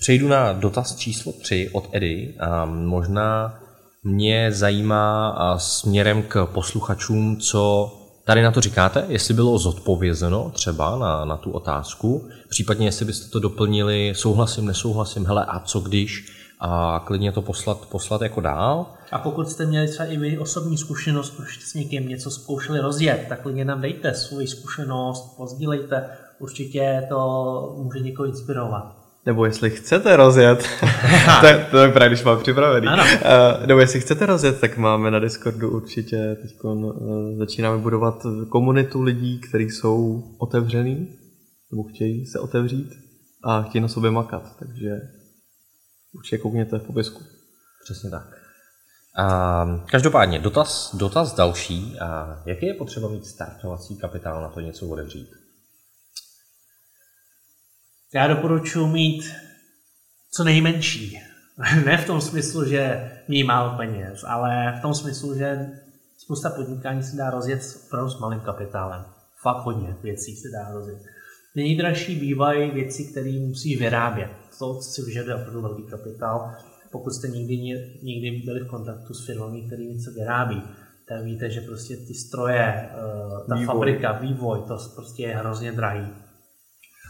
Přejdu 0.03 0.27
na 0.27 0.53
dotaz 0.53 0.95
číslo 0.95 1.31
3 1.31 1.69
od 1.73 1.89
Edy. 1.91 2.35
A 2.39 2.65
možná 2.65 3.59
mě 4.03 4.51
zajímá 4.51 5.35
směrem 5.59 6.23
k 6.23 6.45
posluchačům, 6.45 7.37
co 7.37 7.91
tady 8.23 8.41
na 8.41 8.51
to 8.51 8.61
říkáte, 8.61 9.05
jestli 9.07 9.33
bylo 9.33 9.57
zodpovězeno 9.57 10.51
třeba 10.53 10.97
na, 10.97 11.25
na 11.25 11.37
tu 11.37 11.51
otázku, 11.51 12.27
případně 12.49 12.87
jestli 12.87 13.05
byste 13.05 13.29
to 13.29 13.39
doplnili 13.39 14.13
souhlasím, 14.15 14.65
nesouhlasím, 14.65 15.25
hele 15.25 15.45
a 15.45 15.59
co 15.59 15.79
když, 15.79 16.33
a 16.59 17.03
klidně 17.05 17.31
to 17.31 17.41
poslat, 17.41 17.85
poslat 17.85 18.21
jako 18.21 18.41
dál. 18.41 18.85
A 19.11 19.19
pokud 19.19 19.49
jste 19.49 19.65
měli 19.65 19.87
třeba 19.87 20.09
i 20.09 20.17
vy 20.17 20.37
osobní 20.37 20.77
zkušenost, 20.77 21.29
protože 21.29 21.61
s 21.61 21.73
někým 21.73 22.09
něco 22.09 22.31
zkoušeli 22.31 22.79
rozjet, 22.79 23.25
tak 23.29 23.41
klidně 23.41 23.65
nám 23.65 23.81
dejte 23.81 24.13
svoji 24.13 24.47
zkušenost, 24.47 25.37
pozdílejte, 25.37 26.09
určitě 26.39 27.05
to 27.09 27.75
může 27.77 27.99
někoho 27.99 28.27
inspirovat. 28.27 29.02
Nebo 29.25 29.45
jestli 29.45 29.69
chcete 29.69 30.15
rozjet, 30.15 30.63
to, 31.39 31.45
je, 31.45 31.67
to 31.71 31.77
je 31.77 31.91
právě, 31.91 32.09
když 32.09 32.23
mám 32.23 32.39
připravený. 32.39 32.87
Ano. 32.87 33.03
Uh, 33.03 33.67
nebo 33.67 33.79
jestli 33.79 33.99
chcete 33.99 34.25
rozjet, 34.25 34.59
tak 34.59 34.77
máme 34.77 35.11
na 35.11 35.19
Discordu 35.19 35.71
určitě 35.71 36.37
teď 36.41 36.51
uh, 36.63 37.37
začínáme 37.37 37.77
budovat 37.77 38.25
komunitu 38.49 39.01
lidí, 39.01 39.39
kteří 39.39 39.69
jsou 39.69 40.23
otevřený, 40.37 41.07
nebo 41.71 41.83
chtějí 41.83 42.25
se 42.25 42.39
otevřít 42.39 42.93
a 43.43 43.61
chtějí 43.61 43.81
na 43.81 43.87
sobě 43.87 44.11
makat, 44.11 44.43
takže 44.59 45.01
určitě 46.15 46.37
koukněte 46.37 46.79
v 46.79 46.83
popisku. 46.83 47.23
Přesně 47.83 48.09
tak. 48.09 48.27
Uh, 49.19 49.85
každopádně, 49.85 50.39
dotaz, 50.39 50.95
dotaz 50.95 51.35
další. 51.35 51.83
Uh, 51.83 51.99
jaký 52.45 52.65
je 52.65 52.73
potřeba 52.73 53.09
mít 53.09 53.25
startovací 53.25 53.97
kapitál 53.97 54.41
na 54.41 54.49
to 54.49 54.59
něco 54.59 54.87
otevřít? 54.87 55.42
Já 58.13 58.27
doporučuji 58.27 58.87
mít 58.87 59.23
co 60.31 60.43
nejmenší. 60.43 61.19
ne 61.85 61.97
v 61.97 62.07
tom 62.07 62.21
smyslu, 62.21 62.65
že 62.65 63.11
mít 63.27 63.43
málo 63.43 63.77
peněz, 63.77 64.23
ale 64.27 64.75
v 64.79 64.81
tom 64.81 64.93
smyslu, 64.93 65.35
že 65.35 65.71
spousta 66.17 66.49
podnikání 66.49 67.03
se 67.03 67.17
dá 67.17 67.29
rozjet 67.29 67.61
opravdu 67.85 68.09
s 68.09 68.19
malým 68.19 68.39
kapitálem. 68.39 69.05
Fakt 69.41 69.63
hodně 69.63 69.95
věcí 70.03 70.35
se 70.35 70.47
dá 70.49 70.73
rozjet. 70.73 71.01
Nejdražší 71.55 72.15
bývají 72.15 72.71
věci, 72.71 73.03
které 73.03 73.39
musí 73.47 73.75
vyrábět. 73.75 74.29
To 74.59 74.81
si 74.81 75.01
vyžaduje 75.01 75.35
opravdu 75.35 75.61
velký 75.61 75.83
kapitál. 75.83 76.51
Pokud 76.91 77.11
jste 77.13 77.27
někdy, 77.27 77.55
někdy 78.03 78.41
byli 78.45 78.59
v 78.59 78.67
kontaktu 78.67 79.13
s 79.13 79.25
firmami, 79.25 79.61
které 79.61 79.83
něco 79.83 80.11
vyrábí, 80.11 80.63
tak 81.07 81.23
víte, 81.23 81.49
že 81.49 81.61
prostě 81.61 81.97
ty 81.97 82.13
stroje, 82.13 82.63
eh, 82.63 82.89
ta 83.49 83.55
vývoj. 83.55 83.65
fabrika, 83.65 84.11
vývoj, 84.11 84.59
to 84.67 84.77
prostě 84.95 85.23
je 85.23 85.35
hrozně 85.35 85.71
drahý. 85.71 86.07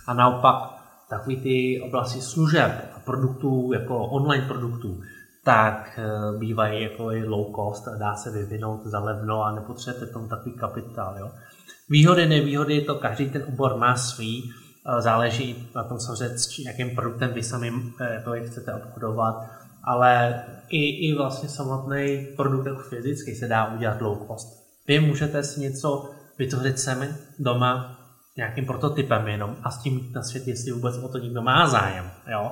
A 0.08 0.14
naopak 0.14 0.83
takový 1.18 1.42
ty 1.42 1.82
oblasti 1.88 2.22
služeb 2.22 2.72
a 2.96 3.00
produktů, 3.00 3.72
jako 3.74 4.06
online 4.06 4.48
produktů, 4.48 5.02
tak 5.44 6.00
eh, 6.00 6.38
bývají 6.40 6.84
jako 6.84 7.12
i 7.12 7.24
low 7.24 7.56
cost 7.56 7.88
a 7.88 7.98
dá 7.98 8.16
se 8.16 8.32
vyvinout 8.32 8.86
za 8.86 9.00
levno 9.00 9.44
a 9.44 9.52
nepotřebujete 9.52 10.14
tomu 10.14 10.28
takový 10.28 10.56
kapitál. 10.56 11.16
Jo. 11.20 11.32
Výhody, 11.90 12.26
nevýhody, 12.26 12.82
to 12.82 12.96
každý 12.96 13.30
ten 13.30 13.44
obor 13.48 13.78
má 13.78 13.96
svý, 13.96 14.52
eh, 14.52 15.02
záleží 15.02 15.70
na 15.76 15.84
tom 15.84 16.00
samozřejmě, 16.00 16.38
s 16.38 16.60
jakým 16.60 16.96
produktem 16.96 17.34
vy 17.34 17.44
sami 17.44 17.72
eh, 18.02 18.14
jako 18.14 18.32
chcete 18.48 18.74
obchodovat, 18.74 19.36
ale 19.84 20.44
i, 20.70 21.10
i 21.10 21.16
vlastně 21.16 21.50
samotný 21.50 22.28
produkt 22.36 22.66
jako 22.66 22.82
fyzický 22.82 23.36
se 23.36 23.48
dá 23.48 23.74
udělat 23.74 24.02
low 24.02 24.28
cost. 24.28 24.64
Vy 24.88 25.00
můžete 25.00 25.44
si 25.44 25.60
něco 25.60 26.10
vytvořit 26.38 26.80
sami 26.80 27.08
doma, 27.40 28.03
nějakým 28.38 28.66
prototypem 28.66 29.28
jenom 29.28 29.56
a 29.64 29.72
s 29.72 29.82
tím 29.82 29.98
jít 29.98 30.16
na 30.16 30.24
svět, 30.24 30.48
jestli 30.48 30.72
vůbec 30.72 30.98
o 30.98 31.08
to 31.08 31.18
někdo 31.18 31.42
má 31.42 31.68
zájem. 31.68 32.12
Jo? 32.32 32.52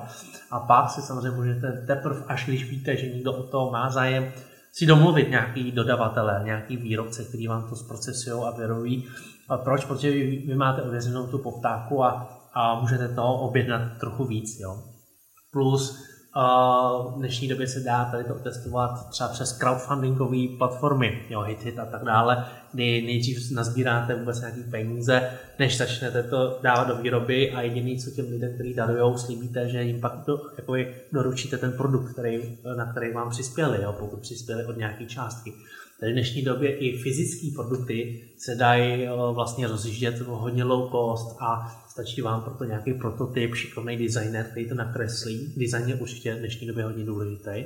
A 0.50 0.60
pak 0.60 0.90
si 0.90 1.02
samozřejmě 1.02 1.30
můžete 1.30 1.72
teprve, 1.86 2.24
až 2.28 2.46
když 2.46 2.70
víte, 2.70 2.96
že 2.96 3.14
někdo 3.14 3.32
o 3.32 3.42
to 3.42 3.70
má 3.70 3.90
zájem, 3.90 4.32
si 4.72 4.86
domluvit 4.86 5.30
nějaký 5.30 5.72
dodavatele, 5.72 6.40
nějaký 6.44 6.76
výrobce, 6.76 7.24
který 7.24 7.46
vám 7.46 7.68
to 7.68 7.76
zprocesují 7.76 8.42
a 8.44 8.50
vyrobují. 8.50 9.08
A 9.48 9.56
proč? 9.56 9.84
Protože 9.84 10.10
vy, 10.10 10.44
vy 10.46 10.54
máte 10.54 10.82
ověřenou 10.82 11.26
tu 11.26 11.38
poptávku 11.38 12.04
a, 12.04 12.38
a 12.54 12.80
můžete 12.80 13.08
toho 13.08 13.40
objednat 13.40 13.98
trochu 14.00 14.24
víc. 14.24 14.60
Jo? 14.60 14.82
Plus 15.52 16.11
v 16.34 17.14
dnešní 17.16 17.48
době 17.48 17.66
se 17.66 17.80
dá 17.80 18.04
tady 18.04 18.24
to 18.24 18.34
testovat 18.34 19.10
třeba 19.10 19.28
přes 19.28 19.58
crowdfundingové 19.58 20.56
platformy, 20.58 21.22
jo, 21.30 21.40
HitHit 21.40 21.78
a 21.78 21.86
tak 21.86 22.04
dále, 22.04 22.46
kdy 22.72 23.02
nejdřív 23.02 23.50
nazbíráte 23.50 24.14
vůbec 24.14 24.40
nějaké 24.40 24.62
peníze, 24.70 25.30
než 25.58 25.78
začnete 25.78 26.22
to 26.22 26.58
dávat 26.62 26.88
do 26.88 26.96
výroby 26.96 27.52
a 27.52 27.60
jediný, 27.62 27.98
co 27.98 28.10
těm 28.10 28.26
lidem, 28.30 28.54
kteří 28.54 28.74
darují, 28.74 29.18
slíbíte, 29.18 29.68
že 29.68 29.82
jim 29.82 30.00
pak 30.00 30.24
to, 30.24 30.40
jako 30.56 30.74
doručíte 31.12 31.58
ten 31.58 31.72
produkt, 31.72 32.12
který, 32.12 32.58
na 32.76 32.92
který 32.92 33.12
vám 33.12 33.30
přispěli, 33.30 33.82
jo, 33.82 33.94
pokud 33.98 34.20
přispěli 34.20 34.64
od 34.64 34.76
nějaké 34.76 35.06
částky. 35.06 35.52
Tady 36.00 36.12
v 36.12 36.14
dnešní 36.14 36.42
době 36.42 36.76
i 36.76 36.98
fyzické 36.98 37.46
produkty 37.54 38.20
se 38.38 38.54
dají 38.54 39.08
vlastně 39.32 39.68
rozjíždět 39.68 40.20
hodně 40.20 40.64
low 40.64 40.90
cost 40.90 41.36
a 41.40 41.81
stačí 41.92 42.22
vám 42.22 42.42
proto 42.42 42.64
nějaký 42.64 42.94
prototyp, 42.94 43.54
šikovný 43.54 43.96
designer, 43.96 44.46
který 44.50 44.68
to 44.68 44.74
nakreslí. 44.74 45.54
Design 45.56 45.88
je 45.88 45.94
určitě 45.94 46.34
v 46.34 46.38
dnešní 46.38 46.66
době 46.66 46.84
hodně 46.84 47.04
důležitý. 47.04 47.64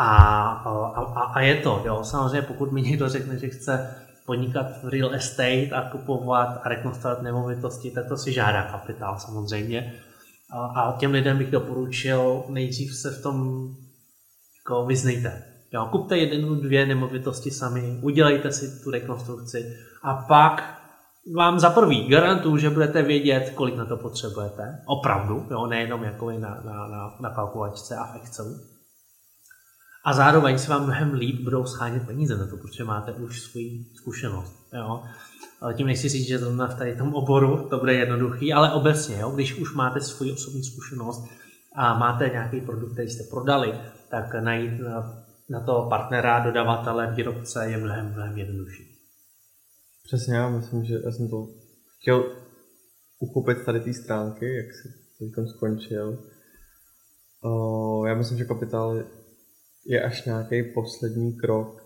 A, 0.00 0.14
a, 0.46 1.22
a 1.22 1.40
je 1.40 1.56
to, 1.56 1.82
jo. 1.86 2.04
Samozřejmě 2.04 2.42
pokud 2.42 2.72
mi 2.72 2.82
někdo 2.82 3.08
řekne, 3.08 3.38
že 3.38 3.48
chce 3.48 3.94
podnikat 4.26 4.66
v 4.82 4.88
real 4.88 5.14
estate 5.14 5.70
a 5.70 5.90
kupovat 5.90 6.60
a 6.62 6.68
rekonstruovat 6.68 7.22
nemovitosti, 7.22 7.90
tak 7.90 8.08
to 8.08 8.16
si 8.16 8.32
žádá 8.32 8.62
kapitál 8.62 9.18
samozřejmě. 9.18 9.94
A, 10.50 10.66
a 10.66 10.98
těm 10.98 11.10
lidem 11.10 11.38
bych 11.38 11.50
doporučil 11.50 12.44
nejdřív 12.48 12.94
se 12.94 13.10
v 13.10 13.22
tom 13.22 13.68
jako 14.58 14.86
vyznejte. 14.86 15.42
Jo, 15.72 15.88
kupte 15.90 16.18
jednu, 16.18 16.54
dvě 16.54 16.86
nemovitosti 16.86 17.50
sami, 17.50 17.98
udělejte 18.02 18.52
si 18.52 18.84
tu 18.84 18.90
rekonstrukci 18.90 19.76
a 20.02 20.14
pak 20.14 20.77
vám 21.36 21.58
za 21.58 21.70
prvý 21.70 22.08
garantuju, 22.08 22.56
že 22.56 22.70
budete 22.70 23.02
vědět, 23.02 23.52
kolik 23.54 23.76
na 23.76 23.84
to 23.84 23.96
potřebujete. 23.96 24.82
Opravdu, 24.86 25.46
jo, 25.50 25.66
nejenom 25.66 26.04
jako 26.04 26.30
na, 26.30 26.60
na, 26.64 26.88
na, 26.88 27.16
na 27.20 27.30
kalkulačce 27.30 27.96
a 27.96 28.16
Excelu. 28.16 28.54
A 30.04 30.12
zároveň 30.12 30.58
se 30.58 30.70
vám 30.70 30.84
mnohem 30.84 31.14
líp 31.14 31.40
budou 31.40 31.64
schánět 31.64 32.06
peníze 32.06 32.36
na 32.36 32.46
to, 32.46 32.56
protože 32.56 32.84
máte 32.84 33.12
už 33.12 33.40
svůj 33.40 33.84
zkušenost. 33.94 34.56
Jo. 34.72 35.02
Ale 35.60 35.74
tím 35.74 35.86
nechci 35.86 36.08
říct, 36.08 36.28
že 36.28 36.38
zrovna 36.38 36.66
v 36.66 36.78
tady 36.78 36.96
tom 36.96 37.14
oboru 37.14 37.66
to 37.70 37.78
bude 37.78 37.94
jednoduchý, 37.94 38.52
ale 38.52 38.72
obecně, 38.72 39.18
jo, 39.18 39.30
když 39.30 39.58
už 39.58 39.74
máte 39.74 40.00
svůj 40.00 40.32
osobní 40.32 40.64
zkušenost 40.64 41.28
a 41.76 41.98
máte 41.98 42.28
nějaký 42.28 42.60
produkt, 42.60 42.92
který 42.92 43.08
jste 43.08 43.24
prodali, 43.30 43.74
tak 44.10 44.34
najít 44.34 44.80
na, 44.80 45.24
na 45.50 45.60
to 45.60 45.86
partnera, 45.88 46.38
dodavatele, 46.38 47.12
výrobce 47.16 47.70
je 47.70 47.78
mnohem, 47.78 48.12
mnohem 48.12 48.38
jednodušší. 48.38 48.87
Přesně, 50.08 50.34
já 50.34 50.48
myslím, 50.48 50.84
že 50.84 50.94
já 51.04 51.12
jsem 51.12 51.28
to 51.28 51.48
chtěl 52.00 52.36
uchopit 53.18 53.64
tady 53.64 53.80
té 53.80 53.94
stránky, 53.94 54.56
jak 54.56 54.66
si 54.74 54.88
teď 55.18 55.48
skončil. 55.48 56.24
O, 57.44 58.06
já 58.06 58.14
myslím, 58.14 58.38
že 58.38 58.44
kapitál 58.44 59.02
je 59.86 60.02
až 60.02 60.24
nějaký 60.24 60.62
poslední 60.74 61.36
krok, 61.36 61.84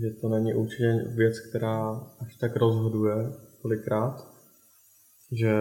že 0.00 0.10
to 0.20 0.28
není 0.28 0.54
určitě 0.54 1.04
věc, 1.16 1.40
která 1.40 1.90
až 2.18 2.36
tak 2.36 2.56
rozhoduje 2.56 3.14
kolikrát, 3.62 4.28
že 5.32 5.52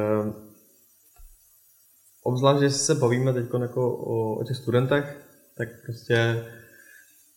obzvlášť, 2.23 2.59
že 2.59 2.69
se 2.69 2.95
bavíme 2.95 3.33
teď 3.33 3.45
jako 3.61 3.97
o, 3.97 4.39
o 4.39 4.43
těch 4.43 4.57
studentech, 4.57 5.27
tak 5.57 5.67
prostě 5.85 6.45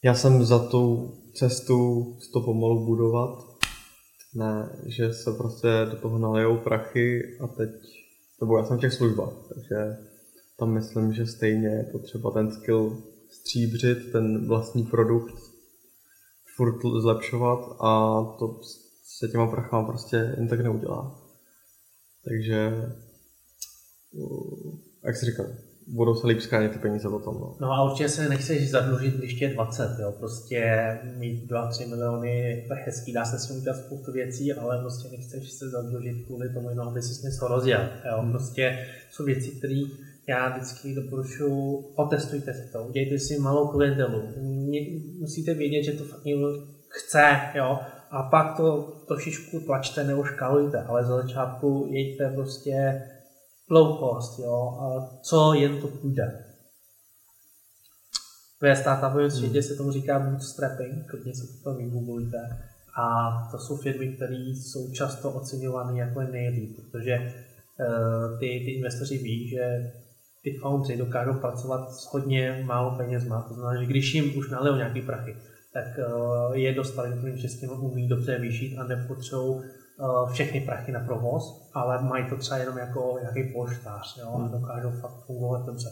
já 0.02 0.14
jsem 0.14 0.44
za 0.44 0.68
tu 0.68 1.12
cestu 1.34 2.04
to 2.32 2.40
pomalu 2.40 2.86
budovat 2.86 3.47
ne, 4.34 4.82
že 4.86 5.12
se 5.12 5.32
prostě 5.32 5.68
do 5.90 5.96
toho 5.96 6.18
nalijou 6.18 6.56
prachy 6.56 7.38
a 7.40 7.46
teď, 7.46 7.70
nebo 8.40 8.58
já 8.58 8.64
jsem 8.64 8.78
v 8.78 8.80
těch 8.80 8.92
službách, 8.92 9.32
takže 9.54 9.96
tam 10.58 10.70
myslím, 10.70 11.12
že 11.12 11.26
stejně 11.26 11.68
je 11.68 11.88
potřeba 11.92 12.30
ten 12.30 12.52
skill 12.52 13.02
stříbřit, 13.30 14.12
ten 14.12 14.48
vlastní 14.48 14.84
produkt 14.86 15.34
furt 16.56 17.00
zlepšovat 17.00 17.76
a 17.80 18.22
to 18.38 18.60
se 19.04 19.28
těma 19.28 19.46
prachama 19.46 19.88
prostě 19.88 20.34
jen 20.36 20.48
tak 20.48 20.60
neudělá. 20.60 21.20
Takže, 22.24 22.72
jak 25.04 25.16
jsi 25.16 25.26
říkal, 25.26 25.46
budou 25.88 26.14
se 26.14 26.26
líp 26.26 26.40
skánit 26.40 26.72
ty 26.72 26.78
peníze 26.78 27.08
potom. 27.08 27.34
No. 27.34 27.56
no 27.60 27.72
a 27.72 27.84
určitě 27.84 28.08
se 28.08 28.28
nechceš 28.28 28.70
zadlužit, 28.70 29.14
když 29.14 29.40
je 29.40 29.54
20, 29.54 29.96
jo. 30.02 30.12
Prostě 30.18 30.98
mít 31.16 31.50
2-3 31.50 31.88
miliony 31.88 32.38
je 32.38 32.66
hezký, 32.84 33.12
dá 33.12 33.24
se 33.24 33.38
s 33.38 33.46
tím 33.46 33.56
udělat 33.56 33.76
spoustu 33.76 34.12
věcí, 34.12 34.52
ale 34.52 34.80
prostě 34.80 35.08
nechceš 35.08 35.52
se 35.52 35.68
zadlužit 35.68 36.26
kvůli 36.26 36.54
tomu, 36.54 36.70
jenom 36.70 36.88
aby 36.88 37.02
si 37.02 37.26
něco 37.26 37.48
rozjel. 37.48 37.88
Jo. 38.10 38.20
Hmm. 38.20 38.30
Prostě 38.30 38.86
jsou 39.10 39.24
věci, 39.24 39.50
které 39.50 39.80
já 40.28 40.48
vždycky 40.48 40.94
doporučuji, 40.94 41.84
otestujte 41.94 42.54
si 42.54 42.72
to, 42.72 42.84
udějte 42.84 43.18
si 43.18 43.38
malou 43.38 43.68
klientelu. 43.68 44.22
Musíte 45.18 45.54
vědět, 45.54 45.82
že 45.82 45.92
to 45.92 46.04
fakt 46.04 46.24
někdo 46.24 46.48
chce, 46.88 47.40
jo. 47.54 47.78
A 48.10 48.22
pak 48.22 48.56
to 48.56 48.92
trošičku 49.08 49.60
tlačte 49.60 50.04
nebo 50.04 50.24
škalujte, 50.24 50.82
ale 50.82 51.04
za 51.04 51.16
začátku 51.16 51.88
jeďte 51.90 52.30
prostě 52.34 53.02
low 53.70 53.98
cost, 53.98 54.38
jo, 54.38 54.78
a 54.80 55.18
co 55.22 55.54
jen 55.54 55.80
to 55.80 55.88
půjde. 55.88 56.44
Ve 58.60 58.76
startupovém 58.76 59.30
světě 59.30 59.62
se 59.62 59.74
tomu 59.74 59.92
říká 59.92 60.18
bootstrapping, 60.18 61.10
klidně 61.10 61.34
se 61.34 61.62
to 61.64 61.74
vygooglujte. 61.74 62.38
A 63.00 63.30
to 63.50 63.58
jsou 63.58 63.76
firmy, 63.76 64.08
které 64.08 64.34
jsou 64.34 64.92
často 64.92 65.30
oceňovány 65.30 65.98
jako 65.98 66.22
nejlíp, 66.22 66.76
protože 66.76 67.18
uh, 67.18 68.38
ty, 68.38 68.46
ty 68.46 68.70
investoři 68.70 69.18
ví, 69.18 69.48
že 69.48 69.92
ty 70.42 70.58
foundry 70.58 70.96
dokážou 70.96 71.34
pracovat 71.34 71.92
s 71.92 72.12
hodně 72.12 72.62
málo 72.66 72.96
penězma. 72.96 73.42
To 73.48 73.54
znamená, 73.54 73.80
že 73.80 73.86
když 73.86 74.14
jim 74.14 74.38
už 74.38 74.50
nalijou 74.50 74.76
nějaký 74.76 75.02
prachy, 75.02 75.36
tak 75.72 75.84
uh, 75.98 76.54
je 76.56 76.74
dost 76.74 76.92
talentovaný, 76.92 77.40
že 77.40 77.48
s 77.48 77.60
tím 77.60 77.70
umí 77.70 78.08
dobře 78.08 78.38
vyšít 78.38 78.78
a 78.78 78.84
nepotřebují 78.84 79.62
všechny 80.32 80.60
prachy 80.60 80.92
na 80.92 81.00
provoz, 81.00 81.68
ale 81.74 82.02
mají 82.02 82.24
to 82.24 82.36
třeba 82.36 82.58
jenom 82.58 82.78
jako 82.78 83.18
nějaký 83.20 83.52
polštář 83.52 84.18
jo, 84.20 84.28
a 84.34 84.38
hmm. 84.38 84.50
dokážou 84.50 84.90
fakt 84.90 85.24
fungovat 85.26 85.66
dobře. 85.66 85.88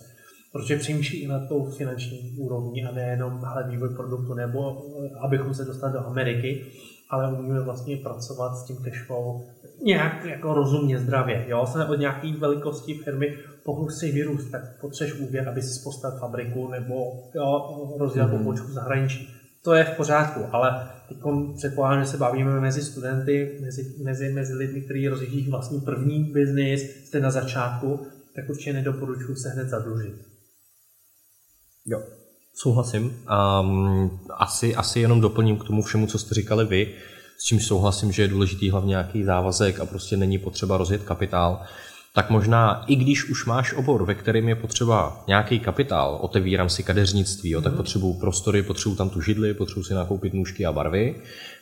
Protože 0.53 0.77
přemýšlí 0.77 1.19
i 1.19 1.29
na 1.29 1.47
tou 1.47 1.71
finanční 1.71 2.35
úrovni 2.39 2.85
a 2.85 2.93
nejenom 2.93 3.45
hele, 3.45 3.69
vývoj 3.69 3.89
produktu 3.89 4.35
nebo 4.35 4.83
abychom 5.21 5.55
se 5.55 5.65
dostali 5.65 5.93
do 5.93 6.07
Ameriky, 6.07 6.67
ale 7.11 7.33
umíme 7.33 7.61
vlastně 7.61 7.97
pracovat 7.97 8.57
s 8.57 8.65
tím 8.65 8.77
cashflow 8.77 9.43
nějak 9.83 10.25
jako 10.25 10.55
rozumně, 10.55 10.99
zdravě. 10.99 11.45
Jo? 11.49 11.67
Se 11.67 11.85
od 11.85 11.95
nějaké 11.95 12.33
velikosti 12.39 12.95
firmy, 12.95 13.37
pokud 13.65 13.91
si 13.91 14.13
vyrůst, 14.13 14.51
tak 14.51 14.81
potřebuješ 14.81 15.21
úvěr, 15.21 15.49
aby 15.49 15.63
si 15.63 15.83
postavil 15.85 16.19
fabriku 16.19 16.69
nebo 16.69 16.95
jo, 17.35 17.77
rozdělal 17.99 18.31
mm-hmm. 18.31 18.39
pobočku 18.39 18.67
v 18.67 18.73
zahraničí. 18.73 19.36
To 19.67 19.75
je 19.75 19.85
v 19.85 19.97
pořádku, 19.97 20.41
ale 20.53 20.91
teď 21.09 21.19
předpokládám, 21.57 22.05
že 22.05 22.11
se 22.11 22.17
bavíme 22.17 22.61
mezi 22.61 22.83
studenty, 22.83 23.59
mezi, 23.61 23.95
mezi, 24.03 24.33
mezi 24.33 24.55
lidmi, 24.55 24.81
kteří 24.81 25.09
rozjíždí 25.09 25.51
vlastní 25.51 25.81
první 25.81 26.25
biznis, 26.25 27.07
jste 27.07 27.21
na 27.21 27.31
začátku, 27.31 28.07
tak 28.35 28.49
určitě 28.49 28.73
nedoporučuji 28.73 29.37
se 29.37 29.49
hned 29.49 29.69
zadlužit. 29.69 30.15
Jo, 31.87 32.03
souhlasím. 32.55 33.05
Um, 33.05 34.21
asi, 34.31 34.77
asi 34.77 35.01
jenom 35.01 35.21
doplním 35.21 35.59
k 35.59 35.65
tomu 35.65 35.83
všemu, 35.83 36.07
co 36.07 36.19
jste 36.19 36.35
říkali 36.35 36.65
vy, 36.65 36.95
s 37.39 37.45
čím 37.45 37.61
souhlasím, 37.61 38.13
že 38.13 38.23
je 38.23 38.29
důležitý 38.29 38.71
hlavně 38.71 38.91
nějaký 38.91 39.25
závazek 39.25 39.81
a 39.81 39.87
prostě 39.87 40.17
není 40.17 40.39
potřeba 40.39 40.77
rozjet 40.77 41.03
kapitál 41.03 41.67
tak 42.17 42.31
možná 42.31 42.85
i 42.87 42.97
když 42.97 43.31
už 43.31 43.47
máš 43.47 43.73
obor, 43.73 44.05
ve 44.05 44.15
kterém 44.15 44.49
je 44.49 44.55
potřeba 44.55 45.25
nějaký 45.29 45.59
kapitál, 45.61 46.19
otevírám 46.21 46.69
si 46.69 46.83
kadeřnictví, 46.83 47.51
jo, 47.51 47.61
tak 47.61 47.73
mhm. 47.73 47.77
potřebuju 47.77 48.15
prostory, 48.15 48.63
potřebuju 48.63 48.97
tam 48.97 49.11
tu 49.11 49.21
židli, 49.21 49.55
potřebuju 49.55 49.85
si 49.85 49.95
nakoupit 49.95 50.35
nůžky 50.35 50.67
a 50.67 50.73
barvy, 50.73 51.15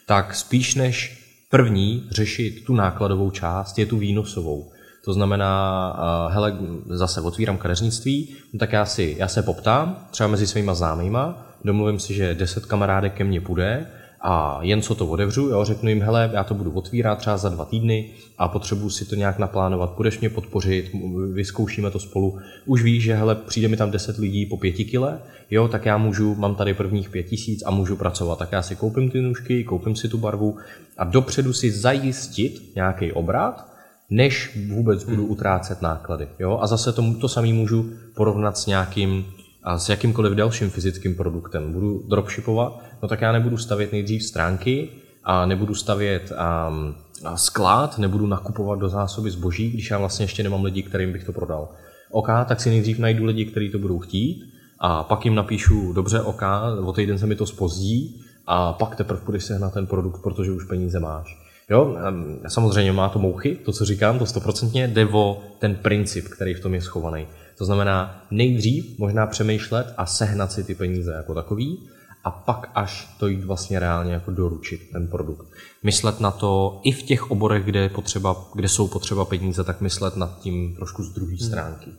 tak 0.07 0.35
spíš 0.35 0.75
než 0.75 1.25
první 1.51 2.09
řešit 2.11 2.65
tu 2.65 2.75
nákladovou 2.75 3.31
část, 3.31 3.79
je 3.79 3.87
tu 3.87 3.99
výnosovou. 3.99 4.73
To 5.05 5.13
znamená, 5.13 6.29
hele, 6.31 6.59
zase 6.87 7.21
otvírám 7.21 7.59
kadeřnictví, 7.59 8.29
no 8.53 8.59
tak 8.59 8.73
já, 8.73 8.85
si, 8.85 9.17
já 9.19 9.29
se 9.29 9.43
poptám, 9.43 10.07
třeba 10.11 10.29
mezi 10.29 10.47
svýma 10.47 10.75
známýma, 10.75 11.47
domluvím 11.65 11.99
si, 11.99 12.15
že 12.15 12.35
10 12.35 12.67
kamarádek 12.67 13.15
ke 13.15 13.25
mně 13.25 13.41
půjde 13.41 13.87
a 14.27 14.59
jen 14.63 14.83
co 14.83 14.95
to 14.95 15.07
otevřu, 15.07 15.49
jo, 15.49 15.65
řeknu 15.65 15.89
jim, 15.89 16.03
hele, 16.03 16.31
já 16.33 16.45
to 16.45 16.55
budu 16.55 16.71
otvírat 16.71 17.19
třeba 17.19 17.37
za 17.37 17.49
dva 17.49 17.65
týdny 17.65 18.11
a 18.39 18.49
potřebuji 18.49 18.91
si 18.91 19.05
to 19.05 19.15
nějak 19.15 19.39
naplánovat, 19.39 19.95
budeš 19.97 20.21
mě 20.21 20.31
podpořit, 20.31 20.91
vyzkoušíme 21.33 21.91
to 21.91 21.99
spolu. 21.99 22.39
Už 22.67 22.83
víš, 22.83 23.03
že 23.03 23.15
hele, 23.15 23.35
přijde 23.35 23.69
mi 23.69 23.77
tam 23.77 23.91
10 23.91 24.19
lidí 24.19 24.47
po 24.47 24.57
pěti 24.57 24.85
kile, 24.85 25.19
jo, 25.51 25.69
tak 25.69 25.87
já 25.87 25.99
můžu, 25.99 26.35
mám 26.35 26.55
tady 26.55 26.75
prvních 26.75 27.11
pět 27.11 27.23
tisíc 27.23 27.63
a 27.67 27.71
můžu 27.71 27.97
pracovat. 27.97 28.39
Tak 28.39 28.53
já 28.53 28.63
si 28.63 28.77
koupím 28.77 29.11
ty 29.11 29.21
nůžky, 29.21 29.65
koupím 29.65 29.97
si 29.97 30.09
tu 30.09 30.19
barvu 30.19 30.57
a 30.99 31.05
dopředu 31.05 31.53
si 31.53 31.71
zajistit 31.71 32.75
nějaký 32.75 33.13
obrat, 33.13 33.69
než 34.11 34.59
vůbec 34.69 35.05
budu 35.05 35.27
utrácet 35.27 35.83
náklady. 35.83 36.29
Jo? 36.39 36.59
A 36.61 36.67
zase 36.67 36.93
to, 36.93 37.15
to 37.21 37.29
samý 37.29 37.53
můžu 37.53 37.91
porovnat 38.17 38.59
s 38.59 38.67
nějakým 38.67 39.25
a 39.65 39.79
s 39.79 39.89
jakýmkoliv 39.89 40.33
dalším 40.33 40.71
fyzickým 40.71 41.15
produktem. 41.15 41.73
Budu 41.73 42.03
dropshipovat, 42.09 42.83
no 43.03 43.09
tak 43.09 43.21
já 43.21 43.33
nebudu 43.33 43.57
stavět 43.57 43.93
nejdřív 43.93 44.23
stránky 44.23 44.89
a 45.25 45.47
nebudu 45.47 45.75
stavět 45.75 46.33
um, 46.33 46.95
sklad, 47.35 47.99
nebudu 47.99 48.27
nakupovat 48.27 48.79
do 48.79 48.89
zásoby 48.89 49.31
zboží, 49.31 49.71
když 49.71 49.91
já 49.91 49.99
vlastně 49.99 50.25
ještě 50.25 50.43
nemám 50.43 50.65
lidi, 50.65 50.83
kterým 50.83 51.13
bych 51.13 51.25
to 51.25 51.33
prodal. 51.33 51.69
OK, 52.11 52.29
tak 52.47 52.61
si 52.61 52.71
nejdřív 52.71 52.99
najdu 52.99 53.25
lidi, 53.25 53.45
kteří 53.45 53.71
to 53.71 53.79
budou 53.79 53.99
chtít 53.99 54.55
a 54.79 55.03
pak 55.03 55.25
jim 55.25 55.35
napíšu, 55.35 55.93
dobře, 55.93 56.21
OK, 56.21 56.43
o 56.85 56.93
týden 56.93 57.19
se 57.19 57.27
mi 57.27 57.37
to 57.37 57.47
spozdí 57.47 58.21
a 58.47 58.73
pak 58.73 58.97
teprve 58.97 59.21
půjdeš 59.21 59.45
sehnat 59.45 59.75
ten 59.75 59.87
produkt, 59.87 60.23
protože 60.23 60.53
už 60.53 60.65
peníze 60.65 61.01
máš. 61.01 61.45
Jo, 61.71 61.97
samozřejmě 62.49 62.93
má 62.93 63.09
to 63.09 63.19
mouchy, 63.19 63.57
to, 63.65 63.73
co 63.73 63.85
říkám, 63.85 64.19
to 64.19 64.27
stoprocentně 64.27 64.89
jde 64.89 65.07
o 65.07 65.41
ten 65.59 65.75
princip, 65.75 66.29
který 66.29 66.55
v 66.55 66.61
tom 66.61 66.75
je 66.75 66.83
schovaný. 66.83 67.27
To 67.59 67.65
znamená 67.65 68.27
nejdřív 68.31 68.99
možná 68.99 69.27
přemýšlet 69.27 69.95
a 69.97 70.07
sehnat 70.07 70.53
si 70.53 70.65
ty 70.65 70.75
peníze 70.75 71.13
jako 71.13 71.35
takový 71.35 71.89
a 72.25 72.31
pak 72.31 72.71
až 72.75 73.17
to 73.19 73.27
jít 73.27 73.45
vlastně 73.45 73.79
reálně 73.79 74.13
jako 74.13 74.31
doručit 74.31 74.81
ten 74.93 75.09
produkt. 75.09 75.47
Myslet 75.83 76.21
na 76.21 76.31
to 76.31 76.81
i 76.85 76.93
v 76.93 77.03
těch 77.03 77.31
oborech, 77.31 77.65
kde, 77.65 77.81
je 77.81 77.89
potřeba, 77.89 78.51
kde 78.55 78.69
jsou 78.69 78.89
potřeba 78.89 79.25
peníze, 79.25 79.65
tak 79.65 79.81
myslet 79.81 80.17
nad 80.17 80.41
tím 80.41 80.75
trošku 80.77 81.03
z 81.03 81.15
druhé 81.15 81.37
hmm. 81.37 81.49
stránky. 81.49 81.91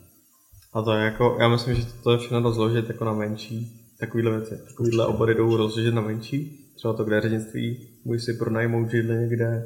A 0.73 0.81
to 0.81 0.93
je 0.93 1.05
jako, 1.05 1.37
já 1.39 1.47
myslím, 1.47 1.75
že 1.75 1.85
to 2.03 2.11
je 2.11 2.17
všechno 2.17 2.39
rozložit 2.39 2.87
jako 2.87 3.05
na 3.05 3.13
menší 3.13 3.81
takovýhle 3.99 4.31
věci. 4.31 4.57
Takovýhle 4.67 5.05
obory 5.05 5.35
jdou 5.35 5.57
rozložit 5.57 5.93
na 5.93 6.01
menší. 6.01 6.71
Třeba 6.75 6.93
to 6.93 7.05
kadeřnictví, 7.05 7.87
můžeš 8.05 8.23
si 8.23 8.33
pronajmout 8.33 8.91
židle 8.91 9.15
někde, 9.15 9.63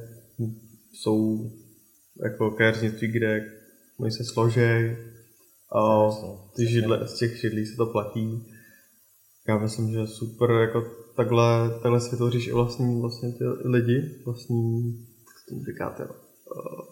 jsou 0.94 1.52
jako 2.24 2.52
kadeřnictví, 2.52 3.08
kde 3.08 3.46
můj 3.98 4.12
se 4.12 4.24
složej, 4.24 4.98
a 5.76 6.10
ty 6.56 6.68
židle, 6.68 7.08
z 7.08 7.18
těch 7.18 7.42
židlí 7.42 7.66
se 7.66 7.76
to 7.76 7.86
platí. 7.86 8.46
Já 9.48 9.58
myslím, 9.58 9.92
že 9.92 10.08
super, 10.08 10.52
jako 10.52 10.84
takhle, 11.16 11.80
takhle 11.82 12.02
si 12.02 12.12
vytvoříš 12.12 12.48
i 12.48 12.52
vlastní, 12.52 13.02
vlastně 13.02 13.32
ty 13.32 13.44
lidi, 13.66 14.22
vlastní, 14.26 14.92
jak 15.00 15.50
tomu 15.50 15.64
říkáte, 15.66 16.04
uh, 16.06 16.86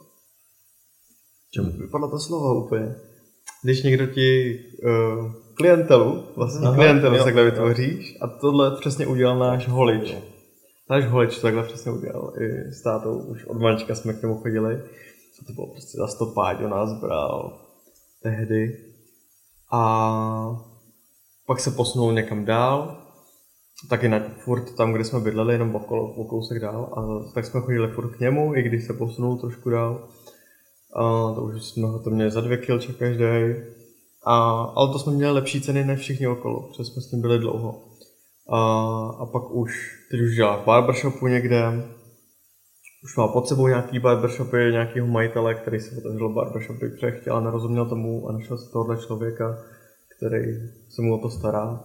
čemu 1.51 1.71
vypadlo 1.71 2.09
to 2.09 2.19
slovo 2.19 2.65
úplně. 2.65 2.95
Když 3.63 3.83
někdo 3.83 4.07
ti 4.07 4.59
uh, 4.83 5.31
klientelu, 5.53 6.23
vlastně 6.35 6.67
Aha, 6.67 6.75
klientelu 6.75 7.15
jo, 7.15 7.23
takhle 7.23 7.43
vytvoříš 7.43 8.17
a 8.21 8.27
tohle 8.27 8.75
přesně 8.79 9.07
udělal 9.07 9.39
náš 9.39 9.67
holič. 9.67 10.15
Náš 10.89 11.05
holič 11.05 11.35
to 11.35 11.41
takhle 11.41 11.63
přesně 11.63 11.91
udělal. 11.91 12.33
I 12.41 12.71
s 12.71 12.81
tátou 12.81 13.17
už 13.17 13.45
od 13.45 13.61
malička 13.61 13.95
jsme 13.95 14.13
k 14.13 14.21
němu 14.21 14.37
chodili. 14.37 14.75
A 15.41 15.45
to 15.47 15.53
bylo 15.53 15.67
prostě 15.67 15.97
za 15.97 16.07
stopáť, 16.07 16.63
on 16.63 16.69
nás 16.69 16.93
bral 17.01 17.66
tehdy. 18.23 18.77
A 19.71 20.62
pak 21.47 21.60
se 21.60 21.71
posunul 21.71 22.13
někam 22.13 22.45
dál, 22.45 23.03
taky 23.89 24.08
na, 24.08 24.19
furt 24.38 24.75
tam, 24.75 24.93
kde 24.93 25.03
jsme 25.03 25.19
bydleli, 25.19 25.53
jenom 25.53 25.75
okolo, 25.75 26.13
o 26.13 26.23
kousek 26.23 26.60
dál. 26.60 26.93
A 26.97 27.32
tak 27.34 27.45
jsme 27.45 27.62
chodili 27.62 27.88
furt 27.88 28.15
k 28.15 28.19
němu, 28.19 28.56
i 28.56 28.63
když 28.63 28.86
se 28.88 28.93
posunul 28.93 29.38
trošku 29.38 29.69
dál. 29.69 30.10
A 30.95 31.34
to 31.36 31.41
už 31.41 31.63
jsme 31.63 31.88
to 32.03 32.10
měli 32.10 32.32
za 32.32 32.41
dvě 32.41 32.58
kilče 32.58 32.93
každý. 32.93 33.25
A, 34.25 34.62
ale 34.75 34.93
to 34.93 34.99
jsme 34.99 35.13
měli 35.13 35.34
lepší 35.34 35.62
ceny 35.62 35.86
než 35.86 35.99
všichni 35.99 36.27
okolo, 36.27 36.62
protože 36.62 36.84
jsme 36.84 37.01
s 37.01 37.10
tím 37.10 37.21
byli 37.21 37.39
dlouho. 37.39 37.84
A, 38.49 38.60
a 39.19 39.25
pak 39.25 39.51
už, 39.51 39.91
teď 40.12 40.21
už 40.21 40.36
dělá 40.36 40.58
v 40.58 40.65
barbershopu 40.65 41.27
někde, 41.27 41.84
už 43.03 43.17
má 43.17 43.27
pod 43.27 43.47
sebou 43.47 43.67
nějaký 43.67 43.99
barbershopy, 43.99 44.57
nějakého 44.71 45.07
majitele, 45.07 45.55
který 45.55 45.79
si 45.79 45.97
otevřel 45.97 46.33
barbershopy, 46.33 46.89
protože 46.89 47.12
chtěl 47.12 47.38
a 47.38 47.39
nerozuměl 47.39 47.86
tomu 47.86 48.29
a 48.29 48.31
našel 48.31 48.57
si 48.57 48.71
tohohle 48.71 48.97
člověka, 48.97 49.57
který 50.17 50.43
se 50.89 51.01
mu 51.01 51.15
o 51.15 51.21
to 51.21 51.29
stará. 51.29 51.79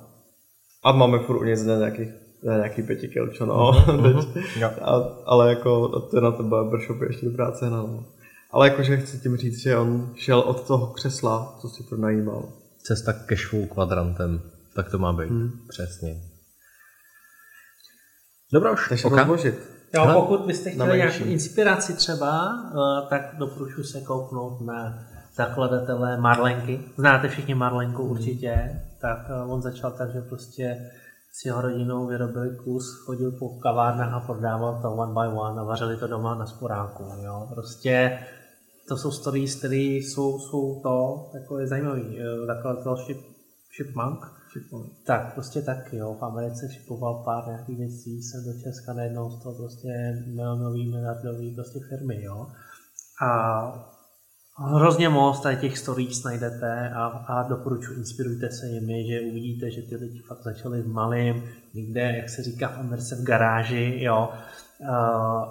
A 0.85 0.92
máme 0.92 1.18
furt 1.18 1.40
u 1.40 1.44
něj 1.44 1.57
za 1.57 1.79
nějakých 1.79 2.09
za 2.44 2.57
nějaký 2.57 2.83
pěti 2.83 3.09
kilčo, 3.09 3.46
no. 3.46 3.55
Uh-huh. 3.55 4.33
Teď, 4.33 4.62
a, 4.62 4.92
ale 5.27 5.48
jako 5.48 5.88
to 5.88 6.16
je 6.16 6.20
na 6.20 6.33
ten 6.33 6.48
barbershop 6.48 7.03
ještě 7.03 7.27
dobrá 7.27 7.53
cena, 7.53 7.77
no. 7.77 8.07
Ale 8.51 8.68
jakože 8.68 8.96
chci 8.96 9.18
tím 9.18 9.37
říct, 9.37 9.59
že 9.59 9.77
on 9.77 10.12
šel 10.14 10.40
od 10.40 10.66
toho 10.66 10.87
křesla, 10.87 11.59
co 11.61 11.68
si 11.68 11.83
pronajímal. 11.83 12.53
Cesta 12.79 13.12
k 13.12 13.27
cashflow 13.27 13.66
kvadrantem, 13.66 14.42
tak 14.75 14.90
to 14.90 14.98
má 14.98 15.12
být, 15.12 15.31
hmm. 15.31 15.51
přesně. 15.68 16.20
Dobrá 18.53 18.70
už, 18.70 18.88
Takže 18.88 19.09
rozložit. 19.09 19.71
Jo, 19.94 20.05
ha? 20.05 20.14
pokud 20.14 20.40
byste 20.40 20.71
chtěli 20.71 20.98
nějakou 20.98 21.25
inspiraci 21.25 21.94
třeba, 21.94 22.52
uh, 22.52 23.08
tak 23.08 23.35
doporučuji 23.38 23.85
se 23.85 24.00
kouknout 24.00 24.60
na 24.60 24.98
zakladatele 25.35 26.17
Marlenky. 26.17 26.81
Znáte 26.96 27.29
všichni 27.29 27.54
Marlenku 27.54 28.02
určitě. 28.02 28.81
Tak 29.00 29.19
uh, 29.44 29.52
on 29.52 29.62
začal 29.62 29.90
tak, 29.90 30.12
že 30.12 30.21
prostě 30.21 30.90
s 31.33 31.44
jeho 31.44 31.60
rodinou 31.60 32.06
vyrobili 32.06 32.56
kus, 32.64 33.04
chodil 33.04 33.31
po 33.31 33.48
kavárnách 33.48 34.12
a 34.12 34.21
prodával 34.21 34.79
to 34.83 34.92
one 34.92 35.12
by 35.12 35.38
one 35.38 35.60
a 35.60 35.64
vařili 35.64 35.96
to 35.96 36.06
doma 36.06 36.35
na 36.35 36.46
sporáku. 36.46 37.04
Jo. 37.25 37.48
Prostě 37.54 38.19
to 38.88 38.96
jsou 38.96 39.10
stories, 39.10 39.54
které 39.54 39.77
jsou, 39.77 40.38
jsou 40.38 40.81
to, 40.83 41.31
je 41.58 41.67
zajímavý. 41.67 42.19
Eh, 42.19 42.46
zakladatel 42.46 42.96
Ship, 42.96 43.19
Shipmunk, 43.77 44.27
tak, 45.07 45.35
prostě 45.35 45.63
tak, 45.63 45.92
jo. 45.92 46.17
V 46.21 46.25
Americe 46.25 46.69
šipoval 46.73 47.23
pár 47.25 47.46
nějakých 47.46 47.79
věcí, 47.79 48.23
jsem 48.23 48.44
do 48.44 48.61
Česka 48.61 48.92
najednou 48.92 49.31
z 49.31 49.42
toho 49.42 49.55
prostě 49.55 50.23
milionový, 50.27 50.90
miliardový 50.90 51.55
prostě 51.55 51.81
firmy, 51.88 52.23
jo. 52.23 52.46
A 53.23 53.92
hrozně 54.57 55.09
moc 55.09 55.40
tady 55.40 55.57
těch 55.57 55.79
stories 55.79 56.25
najdete 56.25 56.90
a, 56.90 57.07
a 57.07 57.48
doporučuji, 57.48 57.98
inspirujte 57.98 58.50
se 58.50 58.67
jimi, 58.67 59.07
že 59.07 59.21
uvidíte, 59.21 59.71
že 59.71 59.83
ty 59.83 59.96
lidi 59.96 60.19
fakt 60.19 60.42
začali 60.42 60.83
v 60.83 60.92
malým, 60.92 61.44
někde, 61.75 62.00
jak 62.17 62.29
se 62.29 62.42
říká 62.42 62.69
v 62.69 62.79
Americe, 62.79 63.17
v 63.17 63.25
garáži, 63.25 63.98
jo, 64.03 64.29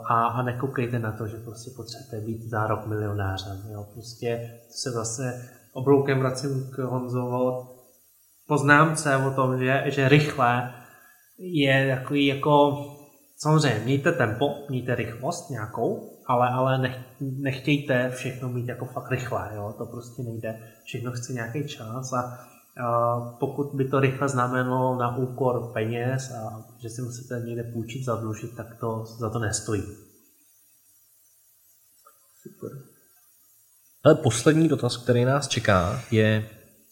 a, 0.05 0.27
a 0.27 0.41
nekoukejte 0.41 0.99
na 0.99 1.11
to, 1.11 1.27
že 1.27 1.37
prostě 1.37 1.71
potřebujete 1.75 2.27
být 2.27 2.49
za 2.49 2.67
rok 2.67 2.87
milionářem, 2.87 3.61
jo, 3.71 3.87
prostě 3.93 4.59
se 4.69 4.91
zase 4.91 5.49
obloukem 5.73 6.19
vracím 6.19 6.71
k 6.71 6.77
Honzovo 6.77 7.75
poznámce 8.51 9.15
o 9.15 9.31
tom, 9.31 9.59
že, 9.59 9.83
že 9.85 10.09
rychle 10.09 10.73
je 11.37 11.95
takový 11.95 12.25
jako, 12.25 12.85
samozřejmě 13.37 13.79
mějte 13.85 14.11
tempo, 14.11 14.55
mějte 14.69 14.95
rychlost 14.95 15.49
nějakou, 15.49 16.19
ale, 16.27 16.49
ale 16.49 16.77
nech, 16.77 16.97
nechtějte 17.21 18.09
všechno 18.09 18.49
mít 18.49 18.67
jako 18.67 18.85
fakt 18.85 19.11
rychle, 19.11 19.51
jo? 19.55 19.75
to 19.77 19.85
prostě 19.85 20.23
nejde, 20.23 20.59
všechno 20.83 21.11
chce 21.11 21.33
nějaký 21.33 21.67
čas 21.67 22.13
a, 22.13 22.19
a 22.85 23.19
pokud 23.39 23.75
by 23.75 23.85
to 23.85 23.99
rychle 23.99 24.29
znamenalo 24.29 24.99
na 24.99 25.17
úkor 25.17 25.71
peněz 25.73 26.31
a 26.31 26.65
že 26.81 26.89
si 26.89 27.01
musíte 27.01 27.39
někde 27.39 27.63
půjčit, 27.63 28.05
zadlužit, 28.05 28.55
tak 28.55 28.67
to 28.79 29.05
za 29.05 29.29
to 29.29 29.39
nestojí. 29.39 29.83
Super. 32.41 32.71
Ale 34.03 34.15
poslední 34.15 34.67
dotaz, 34.67 34.97
který 34.97 35.25
nás 35.25 35.47
čeká, 35.47 36.01
je, 36.11 36.49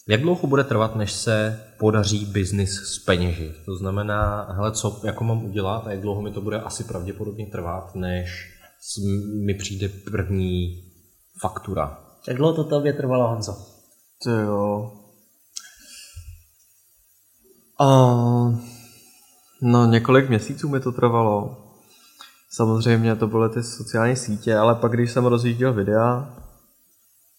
jak 0.10 0.22
dlouho 0.22 0.48
bude 0.48 0.64
trvat, 0.64 0.96
než 0.96 1.12
se 1.12 1.64
podaří 1.80 2.26
biznis 2.26 2.72
s 2.72 3.00
peněži? 3.00 3.54
To 3.66 3.76
znamená, 3.76 4.48
hele, 4.52 4.72
co 4.72 5.02
jako 5.04 5.24
mám 5.24 5.44
udělat 5.44 5.88
a 5.88 5.92
jak 5.92 6.02
dlouho 6.02 6.22
mi 6.22 6.32
to 6.32 6.42
bude 6.42 6.62
asi 6.62 6.84
pravděpodobně 6.84 7.46
trvat, 7.46 7.96
než 7.96 8.54
mi 9.46 9.54
přijde 9.54 9.90
první 9.90 10.84
faktura. 11.42 12.00
Jak 12.28 12.38
dlouho 12.38 12.54
to 12.54 12.64
tobě 12.64 12.94
trvalo, 12.94 13.28
Honzo? 13.28 13.58
To 14.24 14.30
jo. 14.30 14.92
Uh, 17.82 18.56
no 19.62 19.86
několik 19.86 20.30
měsíců 20.30 20.70
mi 20.70 20.80
to 20.80 20.92
trvalo. 20.92 21.66
Samozřejmě 22.52 23.16
to 23.16 23.28
byly 23.28 23.50
ty 23.50 23.64
sociální 23.64 24.16
sítě, 24.16 24.56
ale 24.56 24.76
pak 24.76 24.92
když 24.92 25.12
jsem 25.12 25.26
rozjížděl 25.26 25.74
videa, 25.74 26.38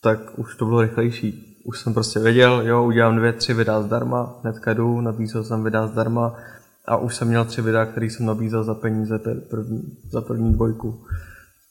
tak 0.03 0.39
už 0.39 0.57
to 0.57 0.65
bylo 0.65 0.81
rychlejší. 0.81 1.50
Už 1.65 1.81
jsem 1.81 1.95
prostě 1.95 2.21
věděl, 2.21 2.61
jo, 2.67 2.85
udělám 2.85 3.17
dvě, 3.17 3.33
tři 3.33 3.55
videa 3.55 3.83
zdarma, 3.83 4.41
hnedka 4.43 4.73
jdu, 4.75 5.01
nabízel 5.01 5.45
jsem 5.45 5.65
videa 5.65 5.87
zdarma 5.87 6.37
a 6.85 6.97
už 6.97 7.17
jsem 7.17 7.29
měl 7.29 7.45
tři 7.45 7.63
videa, 7.63 7.87
které 7.87 8.07
jsem 8.07 8.27
nabízel 8.27 8.65
za 8.65 8.75
peníze 8.75 9.19
první, 9.51 9.99
za 10.13 10.21
první 10.21 10.53
dvojku. 10.53 11.05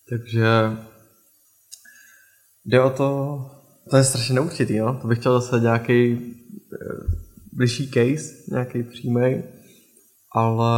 Takže 0.10 0.48
jde 2.66 2.82
o 2.82 2.90
to, 2.90 3.40
to 3.90 3.98
je 3.98 4.04
strašně 4.04 4.36
neurčitý, 4.36 4.80
no. 4.80 5.00
To 5.02 5.08
bych 5.08 5.20
chtěl 5.20 5.42
zase 5.42 5.60
nějaký 5.60 6.14
eh, 6.14 6.78
bližší 7.54 7.92
case, 7.92 8.34
nějaký 8.52 8.84
přímý, 8.84 9.44
ale 10.36 10.72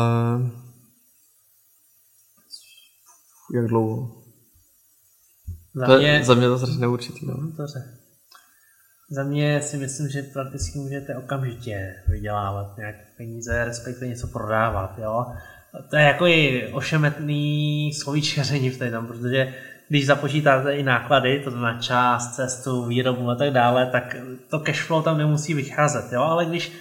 jak 3.56 3.68
dlouho? 3.68 4.24
Za 5.76 5.86
to 5.86 5.98
mě, 5.98 6.08
je, 6.08 6.26
za 6.26 6.34
mě 6.34 6.48
to 6.48 6.58
strašně 6.58 6.80
neurčitý, 6.80 7.26
no. 7.26 7.34
Dobře. 7.34 8.01
Za 9.12 9.24
mě 9.24 9.62
si 9.62 9.78
myslím, 9.78 10.10
že 10.10 10.24
prakticky 10.24 10.80
můžete 10.80 11.16
okamžitě 11.16 11.96
vydělávat 12.08 12.78
nějaké 12.78 13.06
peníze, 13.18 13.66
respektive 13.66 14.08
něco 14.08 14.28
prodávat, 14.28 14.96
jo 14.98 15.26
to 15.90 15.96
je 15.96 16.04
jako 16.04 16.28
i 16.28 16.70
ošemetný 16.74 17.94
slovíčkaření 17.94 18.70
v 18.70 18.92
tom, 18.92 19.08
protože 19.08 19.54
když 19.90 20.06
započítáte 20.06 20.76
i 20.76 20.84
náklady, 20.84 21.42
to 21.44 21.52
znamená 21.52 21.80
čas, 21.80 22.36
cestu, 22.36 22.86
výrobu 22.86 23.30
a 23.30 23.36
tak 23.36 23.52
dále, 23.52 23.86
tak 23.86 24.16
to 24.50 24.60
cashflow 24.60 25.04
tam 25.04 25.18
nemusí 25.18 25.54
vycházet, 25.54 26.06
jo? 26.12 26.22
ale 26.22 26.46
když 26.46 26.72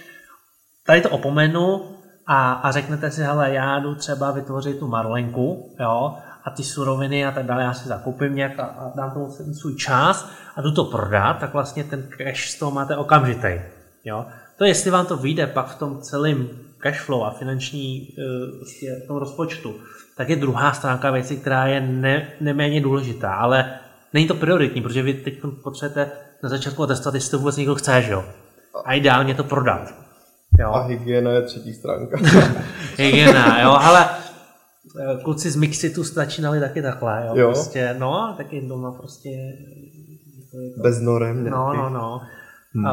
tady 0.85 1.01
to 1.01 1.09
opomenu 1.09 1.95
a, 2.27 2.53
a 2.53 2.71
řeknete 2.71 3.11
si, 3.11 3.23
hele, 3.23 3.53
já 3.53 3.79
jdu 3.79 3.95
třeba 3.95 4.31
vytvořit 4.31 4.79
tu 4.79 4.87
marlenku, 4.87 5.75
jo, 5.79 6.17
a 6.43 6.49
ty 6.49 6.63
suroviny 6.63 7.25
a 7.25 7.31
tak 7.31 7.45
dále, 7.45 7.63
já 7.63 7.73
si 7.73 7.87
zakoupím 7.87 8.35
nějak 8.35 8.59
a, 8.59 8.63
a 8.63 8.91
dám 8.95 9.11
tomu 9.11 9.31
svůj 9.53 9.75
čas 9.75 10.29
a 10.55 10.61
jdu 10.61 10.71
to 10.71 10.85
prodat, 10.85 11.33
tak 11.39 11.53
vlastně 11.53 11.83
ten 11.83 12.03
cash 12.17 12.49
z 12.49 12.59
toho 12.59 12.71
máte 12.71 12.97
okamžitý. 12.97 13.61
Jo? 14.05 14.25
To 14.57 14.65
jestli 14.65 14.91
vám 14.91 15.05
to 15.05 15.17
vyjde 15.17 15.47
pak 15.47 15.67
v 15.67 15.79
tom 15.79 16.01
celém 16.01 16.49
cashflow 16.77 17.23
a 17.23 17.31
finanční 17.31 18.07
uh, 18.17 18.57
prostě 18.57 19.01
v 19.03 19.07
tom 19.07 19.17
rozpočtu, 19.17 19.75
tak 20.17 20.29
je 20.29 20.35
druhá 20.35 20.73
stránka 20.73 21.11
věci, 21.11 21.37
která 21.37 21.67
je 21.67 21.81
ne, 21.81 22.27
neméně 22.41 22.81
důležitá, 22.81 23.33
ale 23.33 23.73
není 24.13 24.27
to 24.27 24.35
prioritní, 24.35 24.81
protože 24.81 25.03
vy 25.03 25.13
teď 25.13 25.33
potřebujete 25.63 26.11
na 26.43 26.49
začátku 26.49 26.87
testovat, 26.87 27.15
jestli 27.15 27.31
to 27.31 27.39
vůbec 27.39 27.57
někdo 27.57 27.75
chce, 27.75 28.01
že 28.01 28.11
jo? 28.11 28.25
A 28.85 28.93
ideálně 28.93 29.35
to 29.35 29.43
prodat. 29.43 29.93
Jo. 30.59 30.71
A 30.71 30.81
hygiena 30.83 31.31
je 31.31 31.41
třetí 31.41 31.73
stránka. 31.73 32.17
hygiena, 32.97 33.61
jo, 33.61 33.71
ale 33.71 34.09
kluci 35.23 35.51
z 35.51 35.55
Mixitu 35.55 36.03
začínali 36.03 36.59
taky 36.59 36.81
takhle, 36.81 37.25
jo, 37.27 37.35
jo. 37.35 37.47
prostě, 37.47 37.95
no, 37.99 38.33
taky 38.37 38.61
doma 38.67 38.91
prostě... 38.91 39.29
Bez 40.77 41.01
norem 41.01 41.49
No, 41.49 41.73
no, 41.73 41.89
no. 41.89 42.21
Hmm. 42.73 42.85
Uh, 42.85 42.91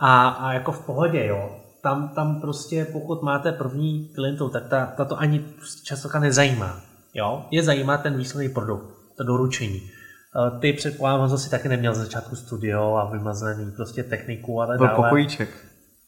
a, 0.00 0.28
a 0.28 0.52
jako 0.52 0.72
v 0.72 0.86
pohodě, 0.86 1.26
jo 1.26 1.50
tam, 1.82 2.08
tam 2.08 2.40
prostě 2.40 2.86
pokud 2.92 3.22
máte 3.22 3.52
první 3.52 4.08
klientů, 4.14 4.48
tak 4.48 4.66
ta, 4.66 4.86
ta 4.86 5.04
to 5.04 5.18
ani 5.18 5.38
prostě 5.38 5.84
často 5.84 6.18
nezajímá. 6.18 6.80
Jo? 7.14 7.44
Je 7.50 7.62
zajímá 7.62 7.96
ten 7.96 8.16
výsledný 8.16 8.48
produkt, 8.48 8.86
to 9.16 9.24
doručení. 9.24 9.82
Eh, 9.82 10.58
ty 10.60 10.72
předpokládám, 10.72 11.30
že 11.30 11.38
si 11.38 11.50
taky 11.50 11.68
neměl 11.68 11.94
z 11.94 11.98
začátku 11.98 12.36
studio 12.36 12.94
a 12.94 13.10
vymazený 13.10 13.72
prostě 13.76 14.02
techniku 14.02 14.60
a 14.60 14.66
tak 14.66 14.80
dále. 14.80 14.94
pokojíček. 14.96 15.48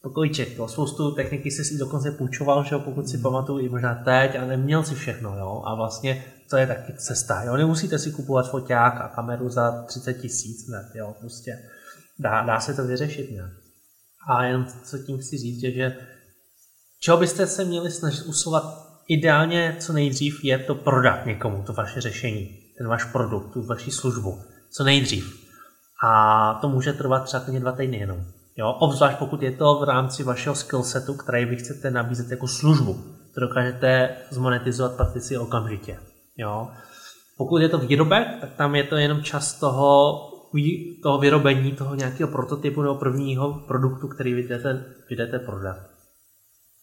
Pokojíček, 0.05 0.57
jo. 0.57 0.67
Spoustu 0.67 1.11
techniky 1.11 1.51
si 1.51 1.77
dokonce 1.77 2.11
půjčoval, 2.11 2.63
že 2.63 2.75
jo, 2.75 2.79
pokud 2.79 3.09
si 3.09 3.17
pamatuju 3.17 3.59
i 3.59 3.69
možná 3.69 3.95
teď 3.95 4.35
a 4.35 4.45
neměl 4.45 4.83
si 4.83 4.95
všechno, 4.95 5.37
jo. 5.37 5.63
A 5.65 5.75
vlastně 5.75 6.25
to 6.49 6.57
je 6.57 6.67
taky 6.67 6.93
cesta, 6.93 7.43
jo. 7.43 7.57
Nemusíte 7.57 7.99
si 7.99 8.11
kupovat 8.11 8.49
foťák 8.49 9.01
a 9.01 9.07
kameru 9.07 9.49
za 9.49 9.83
30 9.83 10.13
tisíc, 10.13 10.67
ne, 10.67 10.89
jo, 10.95 11.15
prostě. 11.19 11.51
Dá, 12.19 12.41
dá 12.41 12.59
se 12.59 12.73
to 12.73 12.83
vyřešit 12.83 13.31
nějak. 13.31 13.51
A 14.29 14.43
jenom 14.43 14.65
co 14.83 14.97
tím 14.97 15.17
chci 15.17 15.37
říct, 15.37 15.63
je, 15.63 15.71
že 15.71 15.97
čeho 16.99 17.17
byste 17.17 17.47
se 17.47 17.65
měli 17.65 17.91
snažit 17.91 18.25
usilovat 18.25 18.63
ideálně 19.07 19.77
co 19.79 19.93
nejdřív 19.93 20.43
je 20.43 20.57
to 20.57 20.75
prodat 20.75 21.25
někomu, 21.25 21.63
to 21.63 21.73
vaše 21.73 22.01
řešení, 22.01 22.57
ten 22.77 22.87
váš 22.87 23.03
produkt, 23.03 23.53
tu 23.53 23.65
vaši 23.65 23.91
službu, 23.91 24.41
co 24.77 24.83
nejdřív. 24.83 25.45
A 26.07 26.53
to 26.61 26.69
může 26.69 26.93
trvat 26.93 27.23
třeba 27.23 27.43
klidně 27.43 27.59
dva 27.59 27.71
týdny 27.71 27.97
jenom. 27.97 28.34
Jo? 28.57 28.71
Obzvlášť 28.79 29.17
pokud 29.17 29.41
je 29.43 29.51
to 29.51 29.79
v 29.79 29.83
rámci 29.83 30.23
vašeho 30.23 30.55
skillsetu, 30.55 31.13
který 31.13 31.45
vy 31.45 31.55
chcete 31.55 31.91
nabízet 31.91 32.31
jako 32.31 32.47
službu. 32.47 32.93
To 33.33 33.41
dokážete 33.41 34.15
zmonetizovat 34.29 34.95
prakticky 34.95 35.37
okamžitě. 35.37 35.99
Jo? 36.37 36.67
Pokud 37.37 37.57
je 37.57 37.69
to 37.69 37.77
výrobek, 37.77 38.27
tak 38.41 38.53
tam 38.53 38.75
je 38.75 38.83
to 38.83 38.95
jenom 38.95 39.23
čas 39.23 39.59
toho 39.59 40.21
toho 41.03 41.17
vyrobení 41.17 41.71
toho 41.71 41.95
nějakého 41.95 42.31
prototypu 42.31 42.81
nebo 42.81 42.95
prvního 42.95 43.53
produktu, 43.67 44.07
který 44.07 44.33
vy 44.33 44.43
jdete, 44.43 44.85
vy 45.09 45.15
jdete 45.15 45.39
prodat. 45.39 45.77